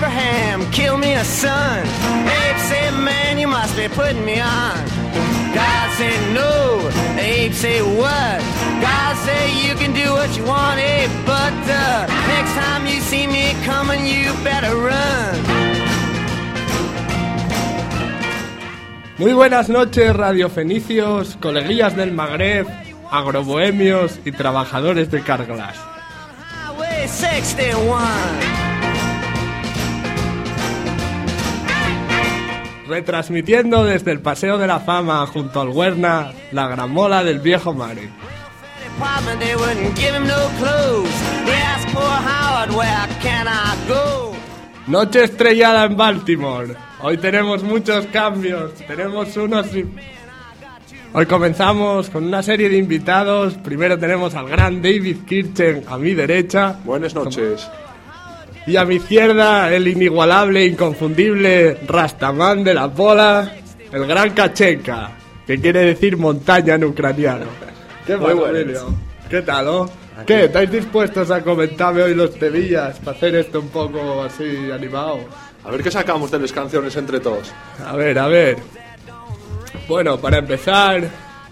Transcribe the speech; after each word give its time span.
Abraham, 0.00 0.64
kill 0.72 0.96
me 0.96 1.12
a 1.12 1.22
son. 1.22 1.80
Abe 1.84 2.58
said, 2.70 2.94
man, 3.04 3.36
you 3.38 3.46
must 3.46 3.76
be 3.76 3.86
putting 3.86 4.24
me 4.24 4.40
on. 4.40 4.80
God 5.52 5.88
said, 5.98 6.20
no. 6.32 6.88
Abe 7.20 7.52
said, 7.52 7.82
what? 8.00 8.40
God 8.80 9.14
said, 9.18 9.50
you 9.62 9.74
can 9.74 9.92
do 9.92 10.10
what 10.12 10.34
you 10.34 10.44
want, 10.44 10.80
Abe, 10.80 11.10
but 11.26 11.52
uh, 11.68 12.06
next 12.28 12.54
time 12.54 12.86
you 12.86 12.98
see 13.02 13.26
me 13.26 13.52
coming, 13.66 14.06
you 14.06 14.32
better 14.42 14.74
run. 14.74 15.36
Muy 19.18 19.34
buenas 19.34 19.68
noches, 19.68 20.16
radiofenicios, 20.16 21.36
coleguillas 21.42 21.94
del 21.94 22.12
Magreb, 22.12 22.66
agrobohemios 23.10 24.18
y 24.24 24.32
trabajadores 24.32 25.10
de 25.10 25.20
Carglass. 25.20 25.76
Retransmitiendo 32.90 33.84
desde 33.84 34.10
el 34.10 34.18
Paseo 34.18 34.58
de 34.58 34.66
la 34.66 34.80
Fama 34.80 35.24
junto 35.28 35.60
al 35.60 35.68
Huerna, 35.68 36.32
la 36.50 36.66
gramola 36.66 37.22
del 37.22 37.38
viejo 37.38 37.72
Mari. 37.72 38.10
Noche 44.88 45.22
estrellada 45.22 45.84
en 45.84 45.96
Baltimore. 45.96 46.74
Hoy 47.00 47.16
tenemos 47.18 47.62
muchos 47.62 48.06
cambios. 48.06 48.74
Tenemos 48.88 49.36
unos. 49.36 49.68
Hoy 51.12 51.26
comenzamos 51.26 52.10
con 52.10 52.24
una 52.24 52.42
serie 52.42 52.68
de 52.68 52.76
invitados. 52.76 53.54
Primero 53.54 54.00
tenemos 54.00 54.34
al 54.34 54.48
gran 54.48 54.82
David 54.82 55.18
Kirchen 55.28 55.84
a 55.88 55.96
mi 55.96 56.12
derecha. 56.14 56.80
Buenas 56.84 57.14
noches. 57.14 57.70
Y 58.66 58.76
a 58.76 58.84
mi 58.84 58.96
izquierda, 58.96 59.74
el 59.74 59.88
inigualable, 59.88 60.66
inconfundible 60.66 61.78
Rastaman 61.86 62.62
de 62.62 62.74
la 62.74 62.92
Pola, 62.92 63.52
el 63.90 64.06
gran 64.06 64.30
Kachenka, 64.30 65.12
que 65.46 65.58
quiere 65.58 65.80
decir 65.80 66.16
montaña 66.16 66.74
en 66.74 66.84
ucraniano. 66.84 67.46
¿Qué 68.06 68.16
Muy. 68.16 68.32
Emilio? 68.32 68.94
¿Qué 69.28 69.42
tal, 69.42 69.68
oh? 69.68 69.90
¿Qué? 70.26 70.44
¿Estáis 70.44 70.70
dispuestos 70.70 71.30
a 71.30 71.42
comentarme 71.42 72.02
hoy 72.02 72.14
los 72.14 72.34
tebillas 72.38 72.98
para 72.98 73.16
hacer 73.16 73.34
esto 73.36 73.60
un 73.60 73.68
poco 73.68 74.22
así 74.22 74.70
animado? 74.70 75.20
A 75.64 75.70
ver 75.70 75.82
qué 75.82 75.90
sacamos 75.90 76.30
de 76.30 76.38
las 76.38 76.52
canciones 76.52 76.94
entre 76.96 77.20
todos. 77.20 77.52
A 77.86 77.96
ver, 77.96 78.18
a 78.18 78.28
ver. 78.28 78.56
Bueno, 79.88 80.18
para 80.20 80.38
empezar, 80.38 81.02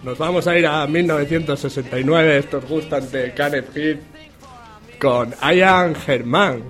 nos 0.03 0.19
vamos 0.19 0.47
a 0.47 0.57
ir 0.59 0.67
a 0.67 0.87
1969. 0.87 2.39
Estos 2.39 2.65
gustan 2.67 3.11
de 3.11 3.33
Kenneth 3.33 3.77
Heath 3.77 4.01
con 4.99 5.35
Ian 5.41 5.95
Germán. 5.95 6.63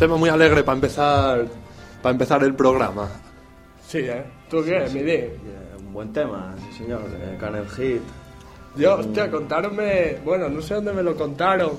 Tema 0.00 0.16
muy 0.16 0.28
alegre 0.30 0.62
para 0.64 0.76
empezar 0.76 1.46
para 2.02 2.12
empezar 2.12 2.42
el 2.42 2.54
programa. 2.54 3.08
Sí, 3.86 3.98
¿eh? 3.98 4.24
¿Tú 4.48 4.64
qué, 4.64 4.88
Midi? 4.92 5.10
Eh, 5.12 5.30
Un 5.78 5.92
buen 5.92 6.12
tema, 6.12 6.54
sí 6.58 6.78
señor, 6.78 7.02
de 7.10 7.36
Kenneth 7.38 7.78
Heath. 7.78 8.00
Yo, 8.76 8.94
hostia, 8.98 9.30
contaronme... 9.30 10.16
Bueno, 10.24 10.48
no 10.48 10.62
sé 10.62 10.74
dónde 10.74 10.92
me 10.92 11.02
lo 11.02 11.14
contaron. 11.16 11.72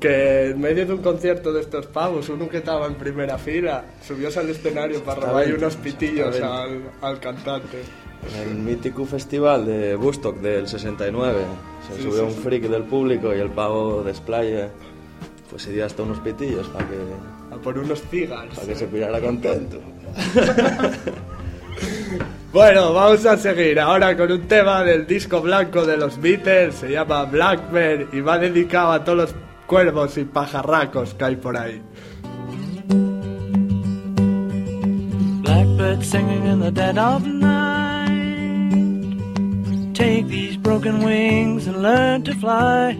Que 0.00 0.50
en 0.50 0.60
medio 0.60 0.84
de 0.86 0.92
un 0.94 1.02
concierto 1.02 1.52
de 1.52 1.60
estos 1.60 1.86
pavos, 1.86 2.28
uno 2.30 2.48
que 2.48 2.58
estaba 2.58 2.86
en 2.86 2.94
primera 2.96 3.38
fila, 3.38 3.84
subióse 4.06 4.40
al 4.40 4.50
escenario 4.50 5.02
para 5.04 5.20
robar 5.20 5.54
unos 5.54 5.76
pitillos 5.76 6.40
al, 6.40 6.82
al 7.00 7.20
cantante. 7.20 7.82
En 8.34 8.48
el 8.48 8.54
mítico 8.56 9.04
festival 9.06 9.66
de 9.66 9.94
Woodstock 9.96 10.38
del 10.38 10.66
69 10.66 11.40
se 11.88 11.96
Sí, 11.96 12.02
subió 12.02 12.18
sí, 12.20 12.24
un 12.24 12.32
sí. 12.32 12.40
freak 12.42 12.62
del 12.64 12.82
público 12.84 13.34
y 13.34 13.38
el 13.38 13.50
pavo 13.50 14.02
desplaya 14.02 14.70
pues 15.50 15.62
se 15.62 15.72
dio 15.72 15.84
hasta 15.86 16.02
unos 16.02 16.18
pitillos 16.20 16.66
para 16.68 16.86
que, 16.88 16.96
por 17.64 17.78
unos 17.78 18.02
cigars. 18.10 18.54
para 18.54 18.66
que 18.68 18.74
se 18.76 18.86
pirara 18.86 19.20
contento. 19.20 19.80
Bueno, 22.54 22.92
vamos 22.92 23.26
a 23.26 23.36
seguir 23.36 23.80
ahora 23.80 24.16
con 24.16 24.30
un 24.30 24.42
tema 24.42 24.84
del 24.84 25.08
disco 25.08 25.40
blanco 25.40 25.84
de 25.84 25.96
los 25.96 26.20
Beatles, 26.20 26.76
se 26.76 26.92
llama 26.92 27.24
Blackbird 27.24 28.14
y 28.14 28.20
va 28.20 28.38
dedicado 28.38 28.92
a 28.92 29.02
todos 29.02 29.18
los 29.18 29.34
cuervos 29.66 30.16
y 30.18 30.24
pajarracos 30.24 31.14
que 31.14 31.24
hay 31.24 31.34
por 31.34 31.56
ahí. 31.56 31.82
Blackbird 35.42 36.04
singing 36.04 36.46
in 36.46 36.60
the 36.60 36.70
dead 36.70 36.96
of 36.96 37.26
night. 37.26 38.14
Take 39.94 40.28
these 40.28 40.56
broken 40.56 41.02
wings 41.02 41.66
and 41.66 41.82
learn 41.82 42.22
to 42.22 42.34
fly 42.34 42.96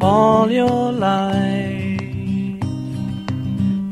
all 0.00 0.50
your 0.50 0.90
life. 0.92 1.87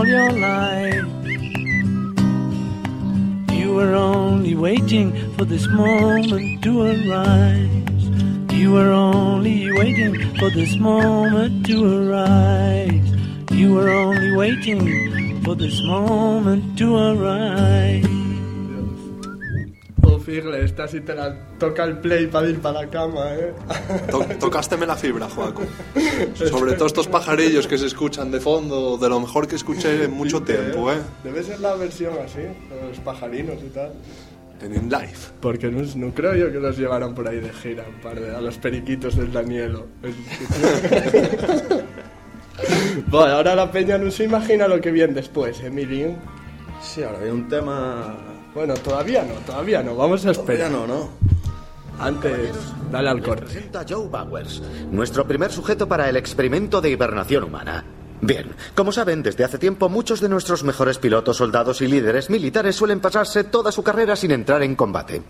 All 0.00 0.06
your 0.06 0.32
life. 0.32 1.04
You 3.52 3.74
were 3.74 3.94
only 3.94 4.54
waiting 4.54 5.08
for 5.36 5.44
this 5.44 5.66
moment 5.68 6.62
to 6.64 6.72
arise. 6.92 8.04
You 8.50 8.72
were 8.72 8.92
only 8.92 9.70
waiting 9.72 10.14
for 10.38 10.48
this 10.50 10.76
moment 10.76 11.66
to 11.66 11.76
arise. 11.98 13.08
You 13.52 13.74
were 13.74 13.90
only 13.90 14.32
waiting 14.34 15.42
for 15.42 15.54
this 15.54 15.78
moment 15.82 16.78
to 16.78 16.96
arise. 16.96 18.06
Oh, 20.04 20.18
Figle, 20.18 20.66
te 20.66 21.14
la 21.14 21.49
toca 21.60 21.84
el 21.84 21.98
play 21.98 22.26
para 22.26 22.48
ir 22.48 22.58
para 22.60 22.82
la 22.82 22.90
cama, 22.90 23.32
¿eh? 23.34 23.52
To- 24.10 24.24
tocásteme 24.40 24.84
la 24.86 24.96
fibra, 24.96 25.28
Joaco. 25.28 25.62
Sobre 26.34 26.72
todo 26.72 26.86
estos 26.86 27.06
pajarillos 27.06 27.68
que 27.68 27.78
se 27.78 27.86
escuchan 27.86 28.32
de 28.32 28.40
fondo, 28.40 28.98
de 28.98 29.08
lo 29.08 29.20
mejor 29.20 29.46
que 29.46 29.54
escuché 29.54 30.02
en 30.04 30.10
mucho 30.10 30.42
tiempo, 30.42 30.90
¿eh? 30.90 30.96
Debe 31.22 31.44
ser 31.44 31.60
la 31.60 31.74
versión 31.76 32.14
así, 32.24 32.40
de 32.40 32.88
los 32.88 32.98
pajarinos 32.98 33.58
y 33.64 33.68
tal. 33.68 33.92
En 34.62 34.74
In 34.74 34.90
Life. 34.90 35.30
Porque 35.40 35.68
no, 35.70 35.80
no 35.94 36.12
creo 36.12 36.34
yo 36.34 36.50
que 36.52 36.58
los 36.58 36.76
llevaran 36.76 37.14
por 37.14 37.26
ahí 37.28 37.38
de 37.40 37.50
gira, 37.50 37.84
un 37.88 38.00
par 38.02 38.20
de, 38.20 38.34
a 38.34 38.40
los 38.40 38.58
periquitos 38.58 39.16
del 39.16 39.32
Danielo. 39.32 39.86
bueno, 43.08 43.34
ahora 43.36 43.54
la 43.54 43.70
peña 43.70 43.98
no 43.98 44.10
se 44.10 44.24
imagina 44.24 44.68
lo 44.68 44.80
que 44.80 44.90
viene 44.90 45.14
después, 45.14 45.60
¿eh, 45.60 45.70
Mirin? 45.70 46.16
Sí, 46.82 47.02
ahora 47.02 47.18
hay 47.22 47.30
un 47.30 47.48
tema... 47.48 48.16
Bueno, 48.54 48.74
todavía 48.74 49.22
no, 49.22 49.34
todavía 49.46 49.82
no, 49.82 49.94
vamos 49.94 50.26
a 50.26 50.32
Todavía 50.32 50.66
esperar. 50.66 50.72
no, 50.72 50.86
¿no? 50.86 51.08
Antes, 52.00 52.56
dale 52.90 53.10
al 53.10 53.22
corte. 53.22 53.44
Presenta 53.44 53.84
Joe 53.86 54.08
Bowers, 54.08 54.62
nuestro 54.90 55.26
primer 55.26 55.52
sujeto 55.52 55.86
para 55.86 56.08
el 56.08 56.16
experimento 56.16 56.80
de 56.80 56.88
hibernación 56.88 57.44
humana. 57.44 57.84
Bien, 58.22 58.52
como 58.74 58.90
saben, 58.90 59.22
desde 59.22 59.44
hace 59.44 59.58
tiempo 59.58 59.90
muchos 59.90 60.20
de 60.20 60.30
nuestros 60.30 60.64
mejores 60.64 60.96
pilotos, 60.98 61.36
soldados 61.36 61.82
y 61.82 61.88
líderes 61.88 62.30
militares 62.30 62.76
suelen 62.76 63.00
pasarse 63.00 63.44
toda 63.44 63.70
su 63.70 63.82
carrera 63.82 64.16
sin 64.16 64.30
entrar 64.30 64.62
en 64.62 64.76
combate. 64.76 65.22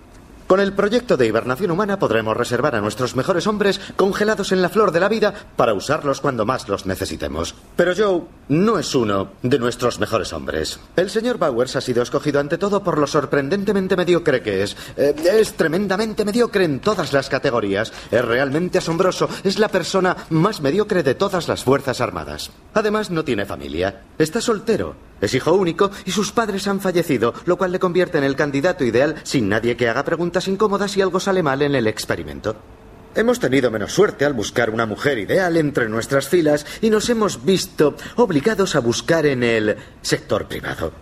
Con 0.50 0.58
el 0.58 0.72
proyecto 0.72 1.16
de 1.16 1.28
hibernación 1.28 1.70
humana 1.70 2.00
podremos 2.00 2.36
reservar 2.36 2.74
a 2.74 2.80
nuestros 2.80 3.14
mejores 3.14 3.46
hombres 3.46 3.80
congelados 3.94 4.50
en 4.50 4.60
la 4.62 4.68
flor 4.68 4.90
de 4.90 4.98
la 4.98 5.08
vida 5.08 5.32
para 5.54 5.74
usarlos 5.74 6.20
cuando 6.20 6.44
más 6.44 6.68
los 6.68 6.86
necesitemos. 6.86 7.54
Pero 7.76 7.92
Joe 7.96 8.22
no 8.48 8.76
es 8.76 8.92
uno 8.96 9.30
de 9.44 9.60
nuestros 9.60 10.00
mejores 10.00 10.32
hombres. 10.32 10.80
El 10.96 11.08
señor 11.08 11.38
Bowers 11.38 11.76
ha 11.76 11.80
sido 11.80 12.02
escogido 12.02 12.40
ante 12.40 12.58
todo 12.58 12.82
por 12.82 12.98
lo 12.98 13.06
sorprendentemente 13.06 13.94
mediocre 13.94 14.42
que 14.42 14.64
es. 14.64 14.76
Eh, 14.96 15.14
es 15.38 15.52
tremendamente 15.52 16.24
mediocre 16.24 16.64
en 16.64 16.80
todas 16.80 17.12
las 17.12 17.28
categorías. 17.28 17.92
Es 18.10 18.24
realmente 18.24 18.78
asombroso. 18.78 19.28
Es 19.44 19.56
la 19.60 19.68
persona 19.68 20.16
más 20.30 20.60
mediocre 20.62 21.04
de 21.04 21.14
todas 21.14 21.46
las 21.46 21.62
Fuerzas 21.62 22.00
Armadas. 22.00 22.50
Además, 22.74 23.12
no 23.12 23.24
tiene 23.24 23.46
familia. 23.46 24.02
Está 24.18 24.40
soltero. 24.40 25.09
Es 25.20 25.34
hijo 25.34 25.52
único 25.52 25.90
y 26.04 26.10
sus 26.10 26.32
padres 26.32 26.66
han 26.66 26.80
fallecido, 26.80 27.34
lo 27.44 27.56
cual 27.56 27.72
le 27.72 27.78
convierte 27.78 28.18
en 28.18 28.24
el 28.24 28.36
candidato 28.36 28.84
ideal 28.84 29.16
sin 29.22 29.48
nadie 29.48 29.76
que 29.76 29.88
haga 29.88 30.04
preguntas 30.04 30.48
incómodas 30.48 30.92
si 30.92 31.02
algo 31.02 31.20
sale 31.20 31.42
mal 31.42 31.62
en 31.62 31.74
el 31.74 31.86
experimento. 31.86 32.56
Hemos 33.14 33.40
tenido 33.40 33.70
menos 33.70 33.92
suerte 33.92 34.24
al 34.24 34.34
buscar 34.34 34.70
una 34.70 34.86
mujer 34.86 35.18
ideal 35.18 35.56
entre 35.56 35.88
nuestras 35.88 36.28
filas 36.28 36.64
y 36.80 36.90
nos 36.90 37.10
hemos 37.10 37.44
visto 37.44 37.96
obligados 38.16 38.76
a 38.76 38.80
buscar 38.80 39.26
en 39.26 39.42
el 39.42 39.76
sector 40.00 40.46
privado. 40.46 40.92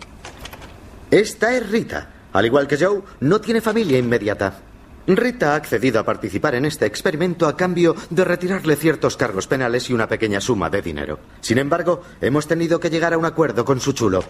Esta 1.11 1.55
es 1.55 1.69
Rita. 1.69 2.09
Al 2.33 2.45
igual 2.45 2.67
que 2.67 2.77
Joe, 2.77 3.01
no 3.21 3.41
tiene 3.41 3.61
familia 3.61 3.97
inmediata. 3.97 4.68
Rita 5.15 5.53
ha 5.53 5.55
accedido 5.55 5.99
a 5.99 6.03
participar 6.03 6.53
en 6.55 6.65
este 6.65 6.85
experimento 6.85 7.47
a 7.47 7.57
cambio 7.57 7.95
de 8.11 8.23
retirarle 8.23 8.75
ciertos 8.75 9.17
cargos 9.17 9.47
penales 9.47 9.89
y 9.89 9.93
una 9.93 10.07
pequeña 10.07 10.39
suma 10.39 10.69
de 10.69 10.83
dinero. 10.83 11.19
Sin 11.41 11.57
embargo, 11.57 12.03
hemos 12.21 12.47
tenido 12.47 12.79
que 12.79 12.91
llegar 12.91 13.13
a 13.13 13.17
un 13.17 13.25
acuerdo 13.25 13.65
con 13.65 13.79
su 13.79 13.93
chulo. 13.93 14.23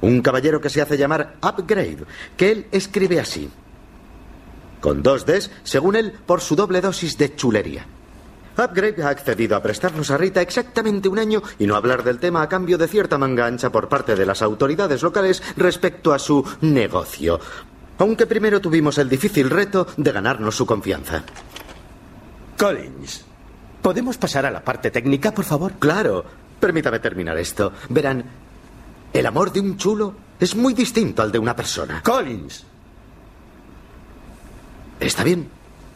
Un 0.00 0.22
caballero 0.22 0.60
que 0.60 0.70
se 0.70 0.80
hace 0.80 0.96
llamar 0.96 1.36
Upgrade, 1.42 2.04
que 2.36 2.50
él 2.50 2.66
escribe 2.72 3.20
así. 3.20 3.50
Con 4.80 5.02
dos 5.02 5.26
Ds, 5.26 5.50
según 5.64 5.96
él, 5.96 6.12
por 6.24 6.40
su 6.40 6.56
doble 6.56 6.80
dosis 6.80 7.18
de 7.18 7.34
chulería. 7.34 7.86
Upgrade 8.56 9.02
ha 9.02 9.08
accedido 9.08 9.56
a 9.56 9.62
prestarnos 9.62 10.10
a 10.10 10.16
Rita 10.16 10.40
exactamente 10.40 11.08
un 11.08 11.18
año 11.18 11.42
y 11.58 11.66
no 11.66 11.74
hablar 11.74 12.04
del 12.04 12.20
tema 12.20 12.42
a 12.42 12.48
cambio 12.48 12.78
de 12.78 12.86
cierta 12.86 13.18
manga 13.18 13.46
ancha 13.46 13.70
por 13.70 13.88
parte 13.88 14.14
de 14.14 14.24
las 14.24 14.42
autoridades 14.42 15.02
locales 15.02 15.42
respecto 15.56 16.12
a 16.12 16.18
su 16.18 16.44
negocio. 16.60 17.40
Aunque 17.98 18.26
primero 18.26 18.60
tuvimos 18.60 18.98
el 18.98 19.08
difícil 19.08 19.50
reto 19.50 19.86
de 19.96 20.12
ganarnos 20.12 20.56
su 20.56 20.66
confianza. 20.66 21.22
Collins, 22.58 23.24
¿podemos 23.82 24.16
pasar 24.18 24.46
a 24.46 24.50
la 24.50 24.62
parte 24.64 24.90
técnica, 24.90 25.32
por 25.32 25.44
favor? 25.44 25.72
Claro, 25.78 26.24
permítame 26.58 26.98
terminar 26.98 27.38
esto. 27.38 27.72
Verán, 27.88 28.24
el 29.12 29.26
amor 29.26 29.52
de 29.52 29.60
un 29.60 29.76
chulo 29.76 30.14
es 30.40 30.54
muy 30.56 30.74
distinto 30.74 31.22
al 31.22 31.30
de 31.30 31.38
una 31.38 31.54
persona. 31.54 32.02
Collins, 32.02 32.66
Está 35.00 35.24
bien, 35.24 35.48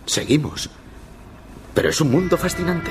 seguimos. 0.07 0.69
Pero 1.75 1.89
es 1.89 2.01
un 2.01 2.11
mundo 2.11 2.37
fascinante. 2.37 2.91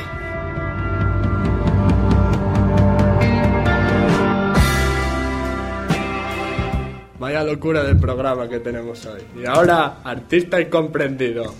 Vaya 7.27 7.43
locura 7.43 7.83
del 7.83 7.97
programa 7.97 8.47
que 8.47 8.61
tenemos 8.61 9.05
hoy. 9.05 9.19
Y 9.35 9.45
ahora, 9.45 9.97
artista 10.01 10.61
incomprendido. 10.61 11.53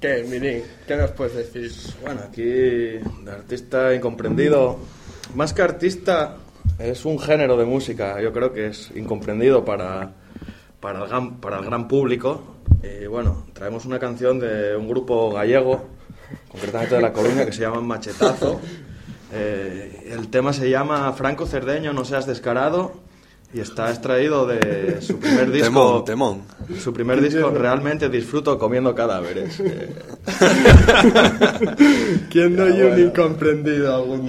¿Qué, 0.00 0.24
Mirin? 0.26 0.62
¿Qué 0.86 0.96
nos 0.96 1.10
puedes 1.10 1.34
decir? 1.34 1.70
Bueno, 2.00 2.22
aquí 2.26 2.42
de 2.42 3.30
artista 3.30 3.94
incomprendido, 3.94 4.78
más 5.34 5.52
que 5.52 5.60
artista, 5.60 6.38
es 6.78 7.04
un 7.04 7.18
género 7.18 7.58
de 7.58 7.66
música, 7.66 8.18
yo 8.22 8.32
creo 8.32 8.54
que 8.54 8.68
es 8.68 8.90
incomprendido 8.94 9.66
para, 9.66 10.12
para, 10.80 11.02
el, 11.02 11.08
gran, 11.10 11.40
para 11.42 11.58
el 11.58 11.66
gran 11.66 11.86
público. 11.86 12.56
Y 12.82 13.04
bueno, 13.04 13.44
traemos 13.52 13.84
una 13.84 13.98
canción 13.98 14.40
de 14.40 14.74
un 14.74 14.88
grupo 14.88 15.30
gallego, 15.30 15.88
concretamente 16.48 16.94
de 16.94 17.02
La 17.02 17.12
Coruña, 17.12 17.44
que 17.44 17.52
se 17.52 17.60
llama 17.60 17.82
Machetazo. 17.82 18.62
Eh, 19.30 20.10
el 20.10 20.28
tema 20.28 20.54
se 20.54 20.70
llama 20.70 21.12
Franco 21.12 21.44
Cerdeño, 21.44 21.92
no 21.92 22.06
seas 22.06 22.24
descarado. 22.26 23.04
Y 23.54 23.60
está 23.60 23.90
extraído 23.90 24.48
de 24.48 25.00
su 25.00 25.20
primer 25.20 25.52
disco. 25.52 26.02
Temón, 26.04 26.04
temón. 26.04 26.42
Su 26.82 26.92
primer 26.92 27.20
disco, 27.20 27.50
realmente 27.50 28.08
disfruto 28.08 28.58
comiendo 28.58 28.92
cadáveres. 28.96 29.60
Eh, 29.60 29.94
¿Quién 32.30 32.56
no 32.56 32.64
hay 32.64 32.82
un 32.82 32.98
incomprendido 32.98 33.94
algún? 33.94 34.28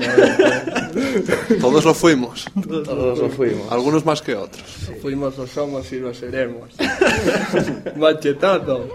Todos 1.59 1.85
lo 1.85 1.95
fuimos. 1.95 2.45
todos 2.63 3.17
lo 3.17 3.29
fuimos. 3.29 3.71
Algunos 3.71 4.05
más 4.05 4.21
que 4.21 4.35
otros. 4.35 4.63
Fuimos, 5.01 5.35
lo 5.39 5.47
somos 5.47 5.91
y 5.91 5.99
lo 5.99 6.13
seremos. 6.13 6.69
Machetazo. 7.95 8.87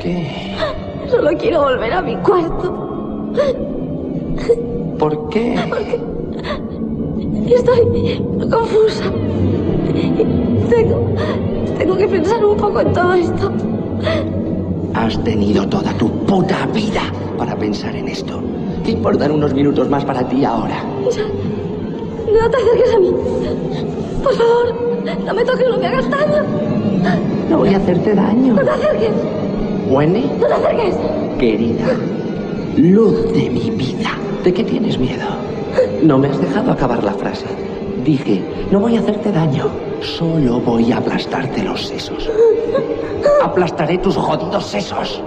¿Qué? 0.00 0.56
Solo 1.10 1.30
quiero 1.36 1.62
volver 1.62 1.92
a 1.92 2.02
mi 2.02 2.16
cuarto. 2.18 3.32
¿Por 4.96 5.28
qué? 5.30 5.56
Estoy 7.50 8.20
confusa. 8.50 9.04
Tengo, 10.68 11.08
tengo 11.78 11.96
que 11.96 12.08
pensar 12.08 12.44
un 12.44 12.56
poco 12.56 12.80
en 12.80 12.92
todo 12.92 13.14
esto. 13.14 13.52
Has 14.94 15.22
tenido 15.24 15.66
toda 15.68 15.92
tu 15.94 16.08
puta 16.26 16.66
vida 16.74 17.02
para 17.36 17.56
pensar 17.56 17.94
en 17.96 18.08
esto. 18.08 18.40
¿Qué 18.84 18.92
importan 18.92 19.32
unos 19.32 19.54
minutos 19.54 19.88
más 19.88 20.04
para 20.04 20.26
ti 20.28 20.44
ahora? 20.44 20.82
No 20.84 22.50
te 22.50 22.56
acerques 22.56 22.94
a 22.94 22.98
mí. 23.00 23.10
Por 24.22 24.34
favor, 24.34 24.74
no 25.24 25.34
me 25.34 25.44
toques, 25.44 25.68
no 25.70 25.78
me 25.78 25.86
hagas 25.86 26.10
daño. 26.10 26.44
No 27.48 27.58
voy 27.58 27.74
a 27.74 27.76
hacerte 27.78 28.14
daño. 28.14 28.54
No 28.54 28.62
te 28.62 28.70
acerques, 28.70 29.10
¿Huene? 29.90 30.24
no 30.38 30.46
te 30.46 30.52
acerques. 30.52 30.94
Querida, 31.38 31.86
luz 32.76 33.32
de 33.32 33.48
mi 33.50 33.70
vida. 33.70 34.10
¿De 34.44 34.52
qué 34.52 34.64
tienes 34.64 34.98
miedo? 34.98 35.24
No 36.02 36.18
me 36.18 36.28
has 36.28 36.40
dejado 36.40 36.72
acabar 36.72 37.02
la 37.02 37.12
frase. 37.12 37.46
Dije, 38.04 38.42
no 38.70 38.80
voy 38.80 38.96
a 38.96 39.00
hacerte 39.00 39.32
daño. 39.32 39.68
Solo 40.00 40.60
voy 40.60 40.92
a 40.92 40.98
aplastarte 40.98 41.62
los 41.62 41.86
sesos. 41.86 42.30
Aplastaré 43.42 43.98
tus 43.98 44.16
jodidos 44.16 44.66
sesos. 44.66 45.22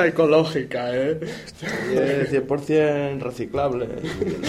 Ecológica, 0.00 0.94
¿eh? 0.96 1.20
Y 1.92 1.96
es 1.96 2.32
100% 2.32 3.20
reciclable, 3.20 3.88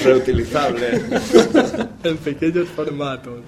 reutilizable. 0.03 0.87
en 2.03 2.17
pequeños 2.17 2.67
formatos. 2.69 3.39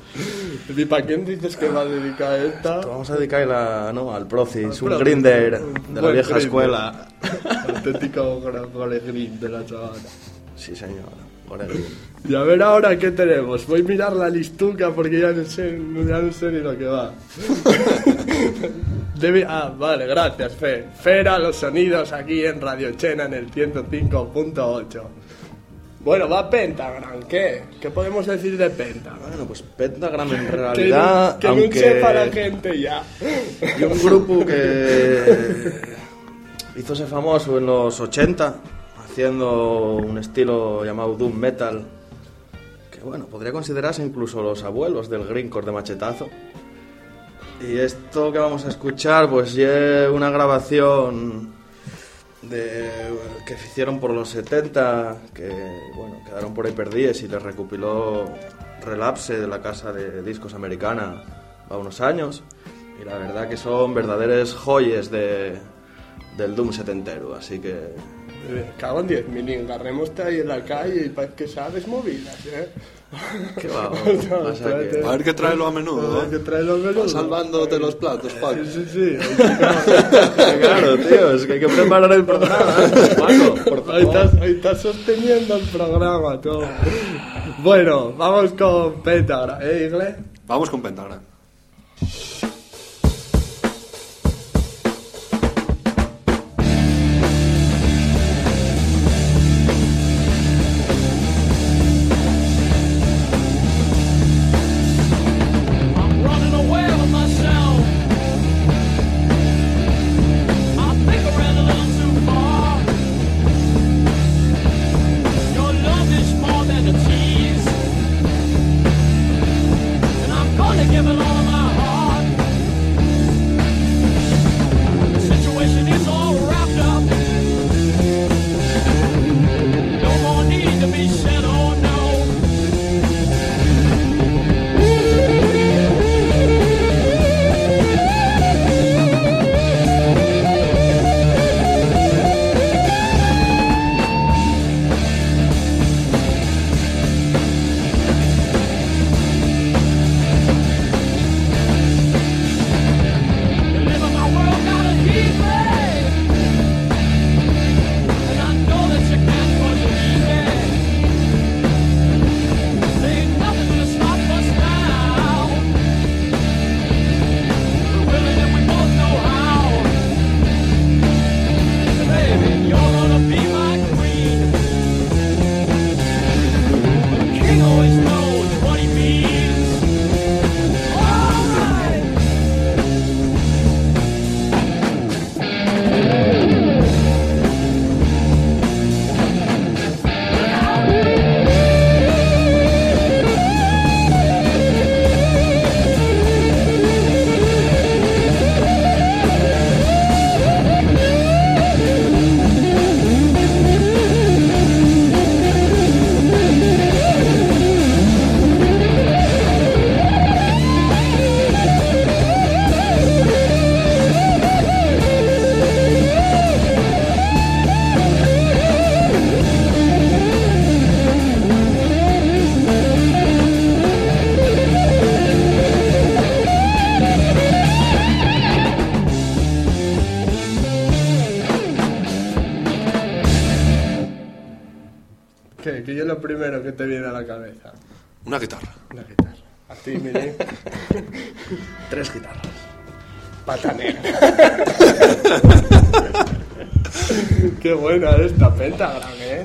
¿Y 0.75 0.86
para 0.86 1.06
quién 1.06 1.25
dices 1.25 1.56
que 1.58 1.70
va 1.70 1.82
a 1.82 1.86
dedicar 1.86 2.40
esta? 2.40 2.78
Vamos 2.82 3.10
a 3.10 3.16
dedicarla 3.16 3.92
¿no? 3.94 4.14
al 4.14 4.28
Procis, 4.28 4.82
un 4.82 4.98
grinder 5.00 5.60
de 5.62 6.02
la 6.02 6.10
vieja 6.12 6.30
grinder. 6.30 6.38
escuela. 6.46 7.08
Auténtico 7.75 8.42
gro- 8.42 8.72
golegrín 8.72 9.40
de 9.40 9.50
la 9.50 9.66
chavana. 9.66 9.94
Sí, 10.56 10.75
señor. 10.75 11.10
Golegrín. 11.48 11.86
Y 12.27 12.34
a 12.36 12.41
ver 12.41 12.62
ahora 12.63 12.98
qué 12.98 13.12
tenemos. 13.12 13.67
Voy 13.67 13.82
a 13.82 13.84
mirar 13.84 14.13
la 14.13 14.29
listuca 14.29 14.89
porque 14.91 15.20
ya 15.20 15.32
no 15.32 15.44
sé, 15.46 15.79
ya 16.08 16.20
no 16.20 16.32
sé 16.34 16.51
ni 16.51 16.60
lo 16.60 16.77
que 16.77 16.86
va. 16.86 17.12
Debe- 19.20 19.46
ah, 19.48 19.74
vale, 19.77 20.05
gracias, 20.08 20.53
Fer. 20.55 20.88
Fera, 21.00 21.39
los 21.39 21.55
sonidos 21.55 22.12
aquí 22.12 22.44
en 22.46 22.60
Radio 22.60 22.91
Chena 22.94 23.25
en 23.25 23.34
el 23.36 23.51
105.8. 23.51 25.01
Bueno, 26.01 26.29
va 26.29 26.50
Pentagram, 26.50 27.24
¿qué? 27.27 27.63
¿Qué 27.82 27.89
podemos 27.89 28.27
decir 28.27 28.58
de 28.58 28.70
Pentagram? 28.70 29.22
Bueno, 29.29 29.46
pues 29.46 29.62
Pentagram 29.63 30.34
en 30.34 30.46
Que, 30.46 30.51
realidad, 30.51 31.39
que 31.39 31.48
no 31.48 31.53
aunque 31.53 31.79
sepa 31.79 32.13
la 32.13 32.27
gente 32.27 32.79
ya. 32.79 33.01
y 33.79 33.84
un 33.84 34.03
grupo 34.03 34.46
que 34.46 35.72
hizo 36.79 36.96
famoso 37.08 37.58
en 37.58 37.65
los 37.65 38.00
80 38.00 38.55
haciendo 39.03 39.96
un 39.96 40.17
estilo 40.20 40.84
llamado 40.86 41.15
doom 41.15 41.34
metal 41.36 41.82
que 41.82 42.05
bueno, 43.06 43.28
podría 43.28 43.52
considerarse 43.52 44.04
incluso 44.04 44.42
los 44.42 44.64
abuelos 44.64 45.10
del 45.10 45.26
greencore 45.26 45.68
de 45.68 45.72
machetazo. 45.72 46.28
Y 47.62 47.78
esto 47.78 48.32
que 48.32 48.40
vamos 48.40 48.66
a 48.66 48.70
escuchar 48.70 49.30
pues 49.30 49.56
es 49.56 50.10
una 50.10 50.30
grabación 50.30 51.54
de, 52.42 52.90
que 53.46 53.54
hicieron 53.54 54.00
por 54.00 54.12
los 54.12 54.30
70 54.30 55.18
que 55.34 55.48
bueno, 55.96 56.22
quedaron 56.26 56.54
por 56.54 56.66
ahí 56.66 56.74
perdidas 56.74 57.22
y 57.22 57.28
les 57.28 57.42
recopiló 57.42 58.26
Relapse 58.84 59.40
de 59.40 59.48
la 59.48 59.62
casa 59.62 59.94
de 59.94 60.22
discos 60.22 60.54
americana 60.54 61.24
a 61.70 61.78
unos 61.78 62.02
años 62.02 62.44
y 63.02 63.06
la 63.06 63.18
verdad 63.18 63.48
que 63.48 63.58
son 63.58 63.94
verdaderos 63.94 64.54
joyas 64.54 65.10
de, 65.10 65.58
del 66.38 66.56
Doom 66.56 66.72
setentero, 66.72 67.36
así 67.36 67.60
que 67.60 67.94
Cago 68.78 69.00
en 69.00 69.08
10 69.08 69.28
mil, 69.30 69.72
agarrémoste 69.72 70.22
ahí 70.22 70.40
en 70.40 70.48
la 70.48 70.64
calle 70.64 71.06
y 71.06 71.10
parece 71.10 71.34
que 71.34 71.48
sabes 71.48 71.88
movidas, 71.88 72.46
¿eh? 72.46 72.70
Que-. 73.60 73.70
A 75.04 75.12
ver 75.12 75.24
que 75.24 75.34
traerlo 75.34 75.68
a 75.68 75.72
menudo. 75.72 76.20
A 76.20 76.24
ver 76.24 76.26
¿eh? 76.26 76.38
que 76.38 76.40
traerlo 76.40 76.74
a 76.74 76.78
menudo. 76.78 77.08
Salvándote 77.08 77.80
los 77.80 77.96
platos, 77.96 78.34
Paco. 78.34 78.64
Sí, 78.66 78.86
sí, 78.92 79.18
sí. 79.18 79.36
claro, 80.62 80.98
tío, 80.98 81.32
es 81.32 81.46
que 81.46 81.54
hay 81.54 81.60
que 81.60 81.68
preparar 81.68 82.12
el 82.12 82.26
programa. 82.26 82.66
Paco, 83.18 83.56
por 83.70 83.86
favor. 83.86 83.96
Ahí 83.96 84.04
estás, 84.04 84.34
ahí 84.42 84.52
estás 84.52 84.82
sosteniendo 84.82 85.56
el 85.56 85.68
programa, 85.68 86.42
tú. 86.42 86.62
Bueno, 87.60 88.14
vamos 88.14 88.54
con 88.54 89.02
Pentagram, 89.02 89.60
¿eh, 89.62 89.86
Igle? 89.86 90.16
Vamos 90.48 90.70
con 90.70 90.82
Pentagram. 90.82 91.35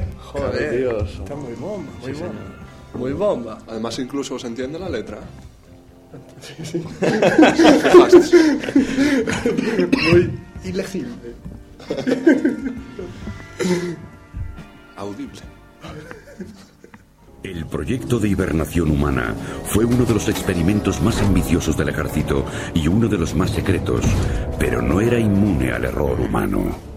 ¿Eh? 0.01 0.07
Joder, 0.33 0.79
Dios. 0.79 1.11
Está 1.19 1.35
muy 1.35 1.55
bomba, 1.55 1.93
muy 2.01 2.13
bomba. 2.13 2.61
Muy 2.95 3.13
bomba. 3.13 3.59
Además, 3.69 3.99
incluso 3.99 4.39
se 4.39 4.47
entiende 4.47 4.79
la 4.79 4.89
letra. 4.89 5.19
Sí, 6.41 6.55
sí. 6.65 6.83
Muy 10.11 10.39
ilegible. 10.65 11.35
Audible. 14.97 15.41
El 17.43 17.65
proyecto 17.67 18.19
de 18.19 18.29
hibernación 18.29 18.91
humana 18.91 19.35
fue 19.65 19.85
uno 19.87 20.05
de 20.05 20.13
los 20.13 20.29
experimentos 20.29 21.01
más 21.01 21.23
ambiciosos 21.23 21.77
del 21.77 21.89
ejército 21.89 22.45
y 22.75 22.87
uno 22.87 23.09
de 23.09 23.17
los 23.17 23.35
más 23.35 23.51
secretos, 23.51 24.05
pero 24.59 24.83
no 24.83 25.01
era 25.01 25.19
inmune 25.19 25.73
al 25.73 25.87
error 25.87 26.21
humano. 26.21 26.90